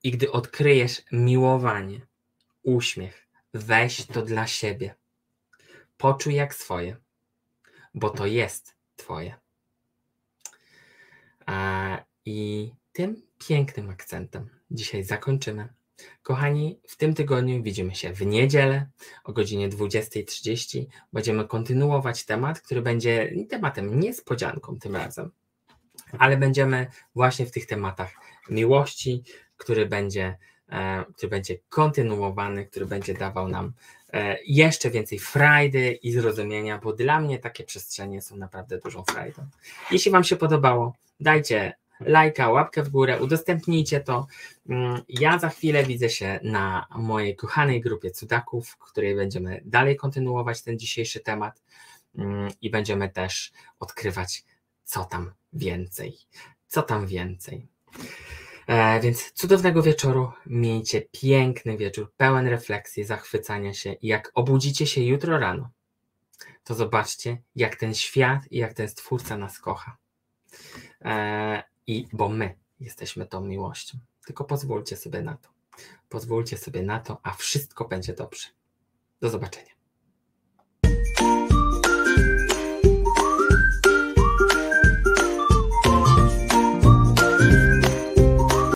[0.03, 2.07] I gdy odkryjesz miłowanie,
[2.63, 4.95] uśmiech, weź to dla siebie.
[5.97, 6.97] Poczuj jak swoje
[7.93, 9.35] bo to jest Twoje.
[12.25, 15.73] I tym pięknym akcentem dzisiaj zakończymy.
[16.21, 18.87] Kochani, w tym tygodniu widzimy się w niedzielę
[19.23, 20.85] o godzinie 20.30.
[21.13, 25.31] Będziemy kontynuować temat, który będzie tematem niespodzianką tym razem,
[26.19, 28.13] ale będziemy właśnie w tych tematach
[28.49, 29.23] miłości,
[29.57, 30.37] który będzie
[30.69, 33.73] e, który będzie kontynuowany, który będzie dawał nam
[34.45, 39.45] jeszcze więcej frajdy i zrozumienia, bo dla mnie takie przestrzenie są naprawdę dużą frajdą.
[39.91, 44.27] Jeśli Wam się podobało, dajcie lajka, łapkę w górę, udostępnijcie to.
[44.69, 49.95] Mm, Ja za chwilę widzę się na mojej kochanej grupie cudaków, w której będziemy dalej
[49.95, 51.61] kontynuować ten dzisiejszy temat
[52.17, 54.43] mm, i będziemy też odkrywać,
[54.83, 56.17] co tam więcej.
[56.67, 57.67] Co tam więcej.
[58.67, 65.01] E, więc cudownego wieczoru, miejcie piękny wieczór, pełen refleksji, zachwycania się i jak obudzicie się
[65.01, 65.69] jutro rano,
[66.63, 69.97] to zobaczcie, jak ten świat i jak ten Stwórca nas kocha.
[71.01, 73.97] E, I bo my jesteśmy tą miłością.
[74.25, 75.49] Tylko pozwólcie sobie na to.
[76.09, 78.47] Pozwólcie sobie na to, a wszystko będzie dobrze.
[79.21, 79.72] Do zobaczenia.